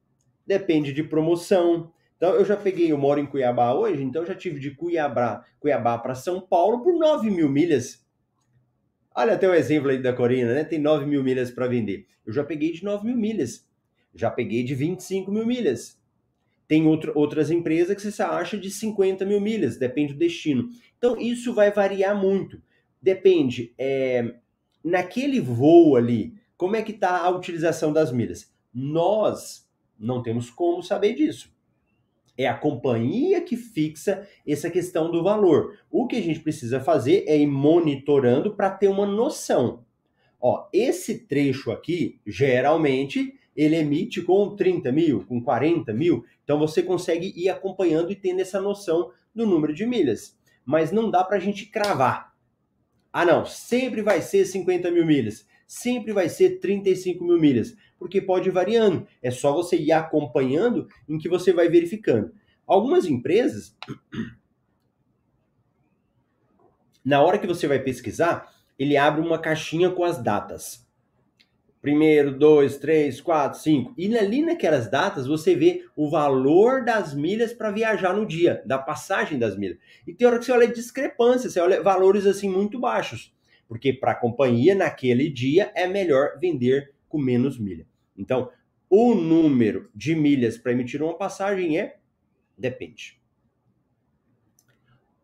depende 0.45 0.93
de 0.93 1.03
promoção. 1.03 1.91
Então 2.17 2.33
eu 2.35 2.45
já 2.45 2.55
peguei, 2.55 2.91
eu 2.91 2.97
moro 2.97 3.19
em 3.19 3.25
Cuiabá 3.25 3.73
hoje, 3.73 4.01
então 4.01 4.21
eu 4.21 4.27
já 4.27 4.35
tive 4.35 4.59
de 4.59 4.71
Cuiabá, 4.71 5.45
Cuiabá 5.59 5.97
para 5.97 6.15
São 6.15 6.39
Paulo 6.39 6.81
por 6.81 6.97
9 6.97 7.29
mil 7.29 7.49
milhas. 7.49 8.05
Olha 9.13 9.33
até 9.33 9.47
o 9.47 9.53
exemplo 9.53 9.89
aí 9.89 10.01
da 10.01 10.13
Corina, 10.13 10.53
né? 10.53 10.63
Tem 10.63 10.79
9 10.79 11.05
mil 11.05 11.23
milhas 11.23 11.51
para 11.51 11.67
vender. 11.67 12.07
Eu 12.25 12.33
já 12.33 12.43
peguei 12.43 12.71
de 12.71 12.83
9 12.83 13.05
mil 13.05 13.15
milhas. 13.15 13.67
Já 14.13 14.29
peguei 14.29 14.63
de 14.63 14.75
25 14.75 15.31
mil 15.31 15.45
milhas. 15.45 15.99
Tem 16.67 16.85
outro, 16.87 17.11
outras 17.15 17.51
empresas 17.51 17.95
que 17.95 18.01
você 18.01 18.23
acha 18.23 18.57
de 18.57 18.71
50 18.71 19.23
mil 19.25 19.39
milhas, 19.39 19.77
depende 19.77 20.13
do 20.13 20.19
destino. 20.19 20.67
Então 20.97 21.17
isso 21.19 21.53
vai 21.53 21.71
variar 21.71 22.19
muito. 22.19 22.61
Depende, 23.01 23.73
é, 23.77 24.35
naquele 24.83 25.39
voo 25.39 25.95
ali, 25.95 26.33
como 26.57 26.75
é 26.75 26.81
que 26.81 26.91
está 26.91 27.19
a 27.19 27.29
utilização 27.29 27.93
das 27.93 28.11
milhas? 28.11 28.51
Nós 28.73 29.69
não 29.97 30.23
temos 30.23 30.49
como 30.49 30.81
saber 30.81 31.13
disso. 31.13 31.54
É 32.37 32.47
a 32.47 32.57
companhia 32.57 33.41
que 33.41 33.55
fixa 33.55 34.27
essa 34.45 34.69
questão 34.69 35.09
do 35.09 35.23
valor. 35.23 35.77
O 35.89 36.05
que 36.05 36.17
a 36.17 36.21
gente 36.21 36.41
precisa 36.41 36.79
fazer 36.79 37.23
é 37.27 37.37
ir 37.37 37.47
monitorando 37.47 38.55
para 38.55 38.69
ter 38.69 38.87
uma 38.87 39.05
noção. 39.05 39.85
Ó, 40.39 40.67
esse 40.73 41.19
trecho 41.19 41.71
aqui, 41.71 42.19
geralmente, 42.25 43.33
ele 43.55 43.77
emite 43.77 44.21
com 44.21 44.55
30 44.55 44.91
mil, 44.91 45.25
com 45.25 45.41
40 45.41 45.93
mil. 45.93 46.25
Então 46.43 46.59
você 46.59 46.83
consegue 46.83 47.33
ir 47.35 47.49
acompanhando 47.49 48.11
e 48.11 48.15
tendo 48.15 48.41
essa 48.41 48.59
noção 48.59 49.11
do 49.33 49.45
número 49.47 49.73
de 49.73 49.85
milhas. 49.85 50.37
Mas 50.65 50.91
não 50.91 51.09
dá 51.09 51.23
para 51.23 51.37
a 51.37 51.39
gente 51.39 51.65
cravar. 51.67 52.33
Ah, 53.13 53.25
não, 53.25 53.45
sempre 53.45 54.01
vai 54.01 54.21
ser 54.21 54.45
50 54.45 54.91
mil 54.91 55.05
milhas, 55.05 55.47
sempre 55.65 56.11
vai 56.11 56.27
ser 56.27 56.59
35 56.59 57.23
mil 57.23 57.39
milhas 57.39 57.73
porque 58.05 58.21
pode 58.21 58.49
ir 58.49 58.51
variando. 58.51 59.07
É 59.19 59.31
só 59.31 59.51
você 59.51 59.75
ir 59.75 59.91
acompanhando 59.91 60.87
em 61.09 61.17
que 61.17 61.27
você 61.27 61.51
vai 61.51 61.67
verificando. 61.67 62.31
Algumas 62.67 63.07
empresas, 63.07 63.75
na 67.03 67.19
hora 67.19 67.39
que 67.39 67.47
você 67.47 67.67
vai 67.67 67.79
pesquisar, 67.79 68.53
ele 68.77 68.95
abre 68.95 69.21
uma 69.21 69.39
caixinha 69.39 69.89
com 69.89 70.03
as 70.03 70.21
datas. 70.21 70.85
Primeiro, 71.81 72.37
dois, 72.37 72.77
três, 72.77 73.19
quatro, 73.19 73.59
cinco. 73.59 73.91
E 73.97 74.15
ali 74.15 74.43
naquelas 74.43 74.87
datas 74.87 75.25
você 75.25 75.55
vê 75.55 75.83
o 75.95 76.07
valor 76.07 76.85
das 76.85 77.11
milhas 77.11 77.53
para 77.53 77.71
viajar 77.71 78.13
no 78.13 78.23
dia, 78.23 78.61
da 78.67 78.77
passagem 78.77 79.39
das 79.39 79.57
milhas. 79.57 79.79
E 80.05 80.13
tem 80.13 80.27
hora 80.27 80.37
que 80.37 80.45
você 80.45 80.51
olha 80.51 80.67
discrepância, 80.67 81.49
você 81.49 81.59
olha 81.59 81.81
valores 81.81 82.27
assim 82.27 82.49
muito 82.49 82.79
baixos. 82.79 83.33
Porque 83.67 83.91
para 83.91 84.11
a 84.11 84.15
companhia, 84.15 84.75
naquele 84.75 85.27
dia, 85.27 85.71
é 85.73 85.87
melhor 85.87 86.37
vender 86.39 86.93
com 87.09 87.17
menos 87.17 87.57
milha. 87.57 87.87
Então, 88.17 88.51
o 88.89 89.13
número 89.13 89.89
de 89.93 90.15
milhas 90.15 90.57
para 90.57 90.71
emitir 90.71 91.01
uma 91.01 91.17
passagem 91.17 91.79
é 91.79 91.97
depende. 92.57 93.19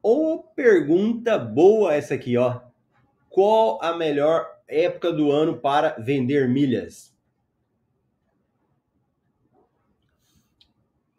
Ou 0.02 0.44
pergunta 0.44 1.38
boa 1.38 1.94
essa 1.94 2.16
aqui, 2.16 2.36
ó. 2.38 2.62
Qual 3.30 3.82
a 3.82 3.96
melhor 3.96 4.46
época 4.68 5.12
do 5.12 5.32
ano 5.32 5.58
para 5.58 5.96
vender 6.00 6.50
milhas? 6.50 7.16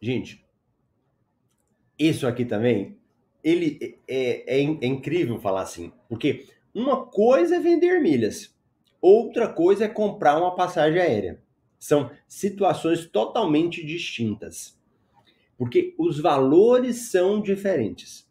Gente, 0.00 0.44
isso 1.98 2.26
aqui 2.26 2.44
também, 2.44 2.98
ele 3.44 3.98
é, 4.08 4.60
é, 4.60 4.64
é 4.64 4.86
incrível 4.86 5.38
falar 5.40 5.62
assim, 5.62 5.92
porque 6.08 6.46
uma 6.74 7.06
coisa 7.06 7.56
é 7.56 7.60
vender 7.60 8.00
milhas, 8.00 8.52
outra 9.00 9.48
coisa 9.48 9.84
é 9.84 9.88
comprar 9.88 10.38
uma 10.38 10.56
passagem 10.56 11.00
aérea. 11.00 11.41
São 11.82 12.12
situações 12.28 13.06
totalmente 13.06 13.84
distintas. 13.84 14.78
Porque 15.58 15.96
os 15.98 16.20
valores 16.20 17.10
são 17.10 17.42
diferentes. 17.42 18.24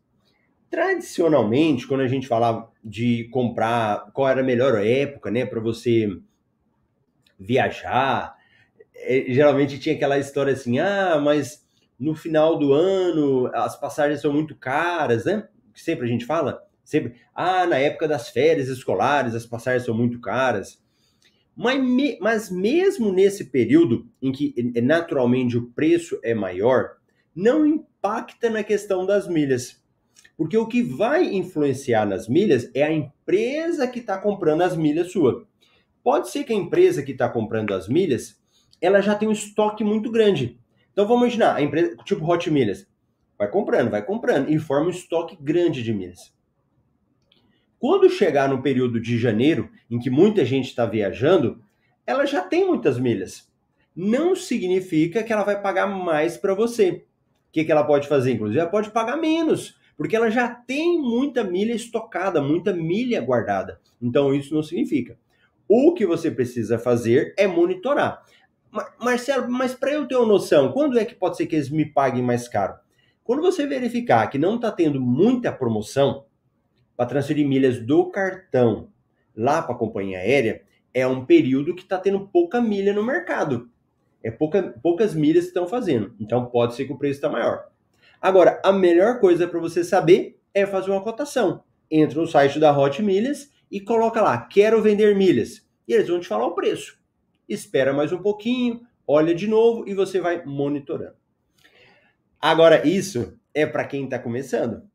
Tradicionalmente, 0.70 1.86
quando 1.86 2.00
a 2.00 2.08
gente 2.08 2.30
falava 2.30 2.72
de 2.82 3.26
comprar, 3.26 4.10
qual 4.14 4.30
era 4.30 4.40
a 4.40 4.44
melhor 4.44 4.82
época, 4.82 5.30
né, 5.30 5.46
para 5.46 5.60
você 5.60 6.18
viajar, 7.38 8.38
é, 8.96 9.26
geralmente 9.28 9.78
tinha 9.80 9.96
aquela 9.96 10.18
história 10.18 10.54
assim: 10.54 10.80
ah, 10.80 11.20
mas 11.22 11.68
no 12.00 12.16
final 12.16 12.58
do 12.58 12.72
ano 12.72 13.52
as 13.54 13.78
passagens 13.78 14.22
são 14.22 14.32
muito 14.32 14.56
caras, 14.56 15.26
né? 15.26 15.50
Sempre 15.76 16.06
a 16.06 16.10
gente 16.10 16.26
fala, 16.26 16.66
sempre, 16.86 17.20
ah, 17.36 17.66
na 17.66 17.78
época 17.78 18.08
das 18.08 18.30
férias 18.30 18.70
escolares 18.70 19.36
as 19.36 19.46
passagens 19.46 19.84
são 19.84 19.94
muito 19.94 20.22
caras. 20.22 20.82
Mas, 21.56 21.84
me, 21.84 22.18
mas 22.20 22.50
mesmo 22.50 23.12
nesse 23.12 23.46
período 23.46 24.08
em 24.22 24.32
que 24.32 24.54
eh, 24.58 24.82
naturalmente 24.82 25.58
o 25.58 25.68
preço 25.72 26.20
é 26.24 26.34
maior, 26.34 26.98
não 27.36 27.66
impacta 27.66 28.50
na 28.50 28.64
questão 28.64 29.06
das 29.06 29.28
milhas. 29.28 29.82
Porque 30.38 30.58
o 30.58 30.68
que 30.68 30.82
vai 30.82 31.34
influenciar 31.34 32.06
nas 32.06 32.28
milhas 32.28 32.70
é 32.74 32.84
a 32.84 32.92
empresa 32.92 33.88
que 33.88 34.00
está 34.00 34.18
comprando 34.18 34.62
as 34.62 34.76
milhas 34.76 35.12
sua. 35.12 35.46
Pode 36.04 36.30
ser 36.30 36.44
que 36.44 36.54
a 36.54 36.56
empresa 36.56 37.04
que 37.04 37.12
está 37.12 37.30
comprando 37.30 37.74
as 37.74 37.88
milhas, 37.88 38.42
ela 38.82 39.02
já 39.02 39.14
tem 39.14 39.28
um 39.28 39.34
estoque 39.34 39.84
muito 39.84 40.10
grande. 40.10 40.60
Então 40.92 41.08
vamos 41.08 41.24
imaginar, 41.24 41.56
a 41.56 41.62
empresa, 41.62 41.96
tipo 42.04 42.26
Hot 42.26 42.50
Milhas, 42.50 42.88
vai 43.38 43.50
comprando, 43.50 43.92
vai 43.92 44.04
comprando 44.04 44.50
e 44.50 44.58
forma 44.58 44.88
um 44.88 44.92
estoque 44.92 45.38
grande 45.40 45.84
de 45.84 45.94
milhas. 45.94 46.34
Quando 47.82 48.08
chegar 48.12 48.48
no 48.48 48.62
período 48.62 49.02
de 49.02 49.18
janeiro, 49.18 49.72
em 49.90 49.98
que 49.98 50.12
muita 50.12 50.46
gente 50.46 50.68
está 50.68 50.86
viajando, 50.86 51.64
ela 52.06 52.28
já 52.28 52.40
tem 52.40 52.64
muitas 52.64 53.00
milhas. 53.00 53.52
Não 53.96 54.36
significa 54.36 55.24
que 55.24 55.34
ela 55.34 55.44
vai 55.44 55.60
pagar 55.60 55.88
mais 55.88 56.38
para 56.38 56.54
você. 56.54 56.92
O 56.92 57.52
que, 57.52 57.64
que 57.64 57.72
ela 57.72 57.84
pode 57.84 58.08
fazer? 58.08 58.34
Inclusive, 58.34 58.60
ela 58.60 58.70
pode 58.70 58.92
pagar 58.92 59.18
menos, 59.18 59.80
porque 59.98 60.16
ela 60.16 60.30
já 60.30 60.48
tem 60.48 61.02
muita 61.02 61.44
milha 61.44 61.74
estocada, 61.74 62.40
muita 62.40 62.72
milha 62.72 63.20
guardada. 63.20 63.82
Então, 64.00 64.32
isso 64.32 64.54
não 64.54 64.62
significa. 64.62 65.18
O 65.68 65.96
que 65.96 66.06
você 66.06 66.30
precisa 66.30 66.78
fazer 66.78 67.34
é 67.36 67.48
monitorar. 67.48 68.24
Marcelo, 69.00 69.50
mas 69.50 69.74
para 69.74 69.94
eu 69.94 70.08
ter 70.08 70.18
uma 70.18 70.28
noção, 70.28 70.72
quando 70.72 71.00
é 71.00 71.04
que 71.04 71.16
pode 71.16 71.36
ser 71.36 71.48
que 71.48 71.56
eles 71.56 71.72
me 71.72 71.88
paguem 71.88 72.22
mais 72.22 72.48
caro? 72.48 72.76
Quando 73.24 73.42
você 73.42 73.66
verificar 73.66 74.28
que 74.28 74.38
não 74.38 74.58
está 74.58 74.72
tendo 74.72 75.02
muita 75.02 75.52
promoção 75.52 76.26
para 77.02 77.10
transferir 77.10 77.48
milhas 77.48 77.80
do 77.80 78.12
cartão 78.12 78.90
lá 79.36 79.60
para 79.64 79.74
a 79.74 79.78
companhia 79.78 80.20
aérea, 80.20 80.62
é 80.94 81.08
um 81.08 81.26
período 81.26 81.74
que 81.74 81.82
está 81.82 81.98
tendo 81.98 82.28
pouca 82.28 82.62
milha 82.62 82.94
no 82.94 83.04
mercado. 83.04 83.72
É 84.24 84.30
pouca, 84.30 84.62
poucas 84.84 85.16
milhas 85.16 85.46
que 85.46 85.48
estão 85.48 85.66
fazendo. 85.66 86.14
Então 86.20 86.46
pode 86.46 86.76
ser 86.76 86.86
que 86.86 86.94
o 86.94 86.98
preço 87.00 87.16
está 87.16 87.28
maior. 87.28 87.70
Agora, 88.22 88.62
a 88.64 88.72
melhor 88.72 89.20
coisa 89.20 89.48
para 89.48 89.60
você 89.60 89.84
saber 89.84 90.40
é 90.54 90.64
fazer 90.68 90.92
uma 90.92 91.02
cotação. 91.02 91.64
Entra 91.90 92.22
no 92.22 92.28
site 92.28 92.60
da 92.60 92.72
Hot 92.78 93.02
Milhas 93.02 93.52
e 93.72 93.82
coloca 93.82 94.22
lá, 94.22 94.38
quero 94.38 94.80
vender 94.80 95.16
milhas. 95.16 95.68
E 95.88 95.94
eles 95.94 96.08
vão 96.08 96.20
te 96.20 96.28
falar 96.28 96.46
o 96.46 96.54
preço. 96.54 97.00
Espera 97.50 97.92
mais 97.92 98.12
um 98.12 98.22
pouquinho, 98.22 98.82
olha 99.08 99.34
de 99.34 99.48
novo 99.48 99.90
e 99.90 99.96
você 99.96 100.22
vai 100.22 100.46
monitorando. 100.46 101.16
Agora, 102.40 102.88
isso 102.88 103.40
é 103.56 103.66
para 103.66 103.86
quem 103.86 104.04
está 104.04 104.20
começando. 104.20 104.91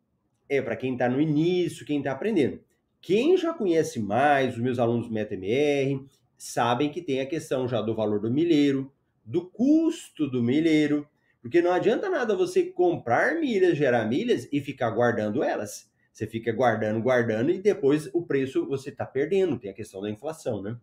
É 0.49 0.63
para 0.63 0.77
quem 0.77 0.93
está 0.93 1.09
no 1.09 1.21
início, 1.21 1.87
quem 1.87 1.99
está 1.99 2.13
aprendendo. 2.13 2.61
Quem 3.01 3.37
já 3.37 3.53
conhece 3.53 4.01
mais, 4.01 4.55
os 4.55 4.61
meus 4.61 4.79
alunos 4.79 5.09
MetaMR, 5.09 6.05
sabem 6.37 6.91
que 6.91 7.03
tem 7.03 7.21
a 7.21 7.27
questão 7.27 7.69
já 7.69 7.81
do 7.81 7.95
valor 7.95 8.21
do 8.21 8.31
milheiro, 8.31 8.93
do 9.25 9.49
custo 9.49 10.29
do 10.29 10.43
milheiro, 10.43 11.09
porque 11.41 11.63
não 11.63 11.73
adianta 11.73 12.11
nada 12.11 12.35
você 12.35 12.65
comprar 12.65 13.37
milhas, 13.41 13.77
gerar 13.77 14.05
milhas 14.07 14.49
e 14.53 14.61
ficar 14.61 14.91
guardando 14.91 15.43
elas. 15.43 15.91
Você 16.13 16.27
fica 16.27 16.51
guardando, 16.51 17.01
guardando 17.03 17.51
e 17.51 17.59
depois 17.59 18.09
o 18.13 18.23
preço 18.23 18.67
você 18.67 18.91
está 18.91 19.05
perdendo. 19.05 19.59
Tem 19.59 19.71
a 19.71 19.75
questão 19.75 20.01
da 20.01 20.11
inflação, 20.11 20.63
né? 20.63 20.77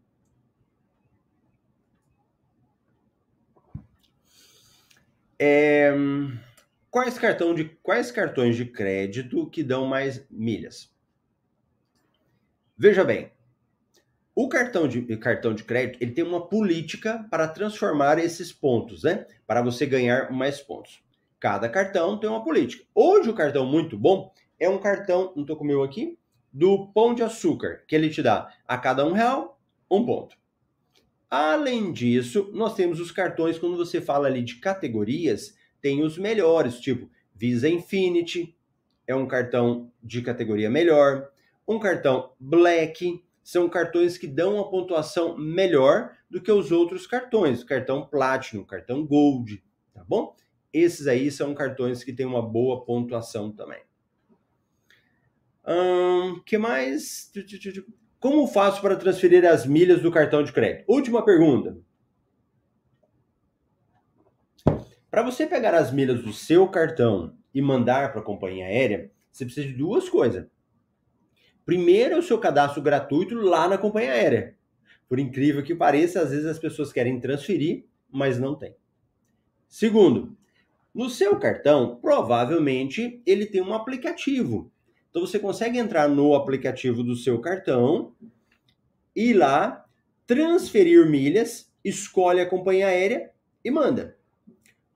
É, 5.39 5.91
quais, 6.93 7.17
cartão 7.17 7.55
de, 7.55 7.65
quais 7.81 8.11
cartões 8.11 8.55
de 8.55 8.65
crédito 8.65 9.49
que 9.49 9.63
dão 9.63 9.87
mais 9.87 10.23
milhas? 10.29 10.93
Veja 12.77 13.03
bem, 13.03 13.31
o 14.35 14.47
cartão 14.47 14.87
de, 14.87 15.01
cartão 15.17 15.55
de 15.55 15.63
crédito 15.63 15.99
ele 15.99 16.11
tem 16.11 16.23
uma 16.23 16.47
política 16.47 17.25
para 17.31 17.47
transformar 17.47 18.19
esses 18.19 18.53
pontos, 18.53 19.01
né? 19.01 19.25
Para 19.47 19.63
você 19.63 19.87
ganhar 19.87 20.31
mais 20.31 20.61
pontos. 20.61 21.03
Cada 21.39 21.67
cartão 21.67 22.19
tem 22.19 22.29
uma 22.29 22.43
política. 22.43 22.85
Hoje 22.93 23.27
o 23.27 23.33
cartão 23.33 23.65
muito 23.65 23.97
bom 23.97 24.31
é 24.59 24.69
um 24.69 24.77
cartão, 24.77 25.33
não 25.35 25.41
estou 25.41 25.57
com 25.57 25.63
o 25.63 25.67
meu 25.67 25.81
aqui, 25.81 26.15
do 26.51 26.91
Pão 26.93 27.15
de 27.15 27.23
Açúcar, 27.23 27.83
que 27.87 27.95
ele 27.95 28.11
te 28.11 28.21
dá 28.21 28.53
a 28.67 28.77
cada 28.77 29.03
um 29.03 29.13
real 29.13 29.59
um 29.89 30.05
ponto. 30.05 30.37
Além 31.27 31.91
disso, 31.91 32.51
nós 32.53 32.75
temos 32.75 32.99
os 32.99 33.11
cartões, 33.11 33.57
quando 33.57 33.77
você 33.77 33.99
fala 33.99 34.27
ali 34.27 34.43
de 34.43 34.57
categorias, 34.57 35.55
tem 35.83 36.01
os 36.01 36.17
melhores, 36.17 36.79
tipo 36.79 37.11
Visa 37.35 37.67
Infinity, 37.67 38.55
é 39.05 39.13
um 39.13 39.27
cartão 39.27 39.91
de 40.01 40.21
categoria 40.21 40.69
melhor, 40.69 41.29
um 41.67 41.77
cartão 41.77 42.31
Black, 42.39 43.21
são 43.43 43.67
cartões 43.67 44.17
que 44.17 44.25
dão 44.25 44.55
uma 44.55 44.69
pontuação 44.69 45.37
melhor 45.37 46.15
do 46.29 46.41
que 46.41 46.49
os 46.49 46.71
outros 46.71 47.05
cartões, 47.05 47.65
cartão 47.65 48.07
Platinum, 48.07 48.63
cartão 48.63 49.05
Gold, 49.05 49.61
tá 49.93 50.05
bom? 50.07 50.33
Esses 50.71 51.05
aí 51.05 51.29
são 51.29 51.53
cartões 51.53 52.01
que 52.01 52.13
têm 52.13 52.25
uma 52.25 52.41
boa 52.41 52.85
pontuação 52.85 53.51
também. 53.51 53.81
Hum, 55.67 56.41
que 56.45 56.57
mais? 56.57 57.29
Como 58.21 58.47
faço 58.47 58.81
para 58.81 58.95
transferir 58.95 59.45
as 59.45 59.65
milhas 59.65 60.01
do 60.01 60.11
cartão 60.11 60.43
de 60.43 60.53
crédito? 60.53 60.85
Última 60.87 61.25
pergunta. 61.25 61.77
Para 65.13 65.21
você 65.21 65.45
pegar 65.45 65.75
as 65.75 65.91
milhas 65.91 66.23
do 66.23 66.33
seu 66.33 66.67
cartão 66.67 67.37
e 67.53 67.61
mandar 67.61 68.11
para 68.11 68.21
a 68.21 68.23
companhia 68.23 68.65
aérea, 68.65 69.11
você 69.31 69.45
precisa 69.45 69.67
de 69.67 69.73
duas 69.75 70.09
coisas. 70.09 70.47
Primeiro 71.63 72.15
é 72.15 72.17
o 72.17 72.23
seu 72.23 72.39
cadastro 72.39 72.81
gratuito 72.81 73.35
lá 73.35 73.67
na 73.67 73.77
companhia 73.77 74.11
aérea. 74.11 74.55
Por 75.07 75.19
incrível 75.19 75.61
que 75.61 75.75
pareça, 75.75 76.19
às 76.19 76.31
vezes 76.31 76.47
as 76.47 76.57
pessoas 76.57 76.91
querem 76.91 77.19
transferir, 77.19 77.85
mas 78.11 78.39
não 78.39 78.55
tem. 78.55 78.75
Segundo, 79.69 80.35
no 80.91 81.11
seu 81.11 81.37
cartão, 81.37 81.99
provavelmente 82.01 83.21
ele 83.23 83.45
tem 83.45 83.61
um 83.61 83.75
aplicativo. 83.75 84.71
Então 85.11 85.23
você 85.23 85.37
consegue 85.37 85.77
entrar 85.77 86.09
no 86.09 86.33
aplicativo 86.33 87.03
do 87.03 87.15
seu 87.15 87.39
cartão 87.39 88.15
e 89.15 89.31
lá 89.31 89.85
transferir 90.25 91.07
milhas, 91.07 91.71
escolhe 91.85 92.41
a 92.41 92.49
companhia 92.49 92.87
aérea 92.87 93.29
e 93.63 93.69
manda. 93.69 94.17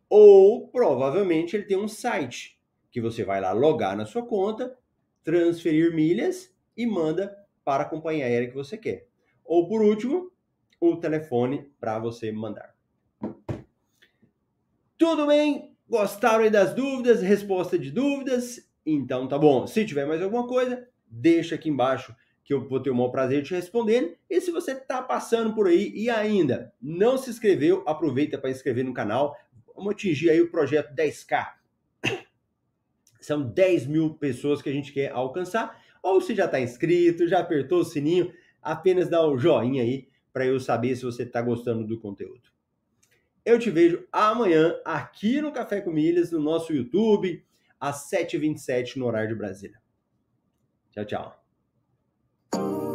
Ou 0.09 0.67
provavelmente 0.69 1.55
ele 1.55 1.65
tem 1.65 1.77
um 1.77 1.87
site 1.87 2.57
que 2.91 3.01
você 3.01 3.23
vai 3.23 3.41
lá 3.41 3.51
logar 3.51 3.95
na 3.95 4.05
sua 4.05 4.25
conta, 4.25 4.77
transferir 5.23 5.93
milhas 5.93 6.53
e 6.75 6.85
manda 6.85 7.37
para 7.63 7.83
a 7.83 7.89
companhia 7.89 8.25
aérea 8.25 8.47
que 8.47 8.55
você 8.55 8.77
quer. 8.77 9.07
Ou 9.43 9.67
por 9.67 9.81
último, 9.81 10.31
o 10.79 10.95
telefone 10.95 11.69
para 11.79 11.99
você 11.99 12.31
mandar. 12.31 12.75
Tudo 14.97 15.27
bem? 15.27 15.75
Gostaram 15.89 16.49
das 16.49 16.73
dúvidas? 16.73 17.21
Resposta 17.21 17.77
de 17.77 17.91
dúvidas? 17.91 18.67
Então 18.85 19.27
tá 19.27 19.37
bom. 19.37 19.67
Se 19.67 19.85
tiver 19.85 20.05
mais 20.05 20.21
alguma 20.21 20.47
coisa, 20.47 20.87
deixa 21.05 21.55
aqui 21.55 21.69
embaixo 21.69 22.15
que 22.43 22.53
eu 22.53 22.65
vou 22.65 22.79
ter 22.79 22.89
o 22.89 22.95
maior 22.95 23.09
prazer 23.09 23.41
de 23.41 23.49
te 23.49 23.55
responder. 23.55 24.17
E 24.29 24.39
se 24.39 24.51
você 24.51 24.71
está 24.71 25.01
passando 25.01 25.53
por 25.53 25.67
aí 25.67 25.91
e 25.93 26.09
ainda 26.09 26.73
não 26.81 27.17
se 27.17 27.29
inscreveu, 27.29 27.83
aproveita 27.85 28.37
para 28.37 28.49
inscrever 28.49 28.85
no 28.85 28.93
canal. 28.93 29.35
Vamos 29.77 29.93
atingir 29.93 30.31
aí 30.31 30.41
o 30.41 30.51
projeto 30.51 30.93
10K. 30.93 31.53
São 33.21 33.41
10 33.41 33.87
mil 33.87 34.15
pessoas 34.15 34.61
que 34.61 34.69
a 34.69 34.73
gente 34.73 34.91
quer 34.91 35.11
alcançar 35.11 35.81
ou 36.01 36.21
se 36.21 36.33
já 36.33 36.45
está 36.45 36.59
inscrito, 36.59 37.27
já 37.27 37.39
apertou 37.39 37.81
o 37.81 37.85
sininho, 37.85 38.33
apenas 38.61 39.09
dá 39.09 39.27
um 39.27 39.37
joinha 39.37 39.83
aí 39.83 40.07
para 40.31 40.45
eu 40.45 40.59
saber 40.59 40.95
se 40.95 41.03
você 41.03 41.23
está 41.23 41.41
gostando 41.41 41.85
do 41.85 41.99
conteúdo. 41.99 42.49
Eu 43.45 43.57
te 43.57 43.69
vejo 43.69 44.05
amanhã 44.11 44.75
aqui 44.85 45.41
no 45.41 45.51
Café 45.51 45.81
com 45.81 45.91
Milhas, 45.91 46.31
no 46.31 46.39
nosso 46.39 46.73
YouTube, 46.73 47.43
às 47.79 48.09
7h27 48.09 48.97
no 48.97 49.05
horário 49.05 49.29
de 49.29 49.35
Brasília. 49.35 49.79
Tchau, 50.91 51.05
tchau. 51.05 52.86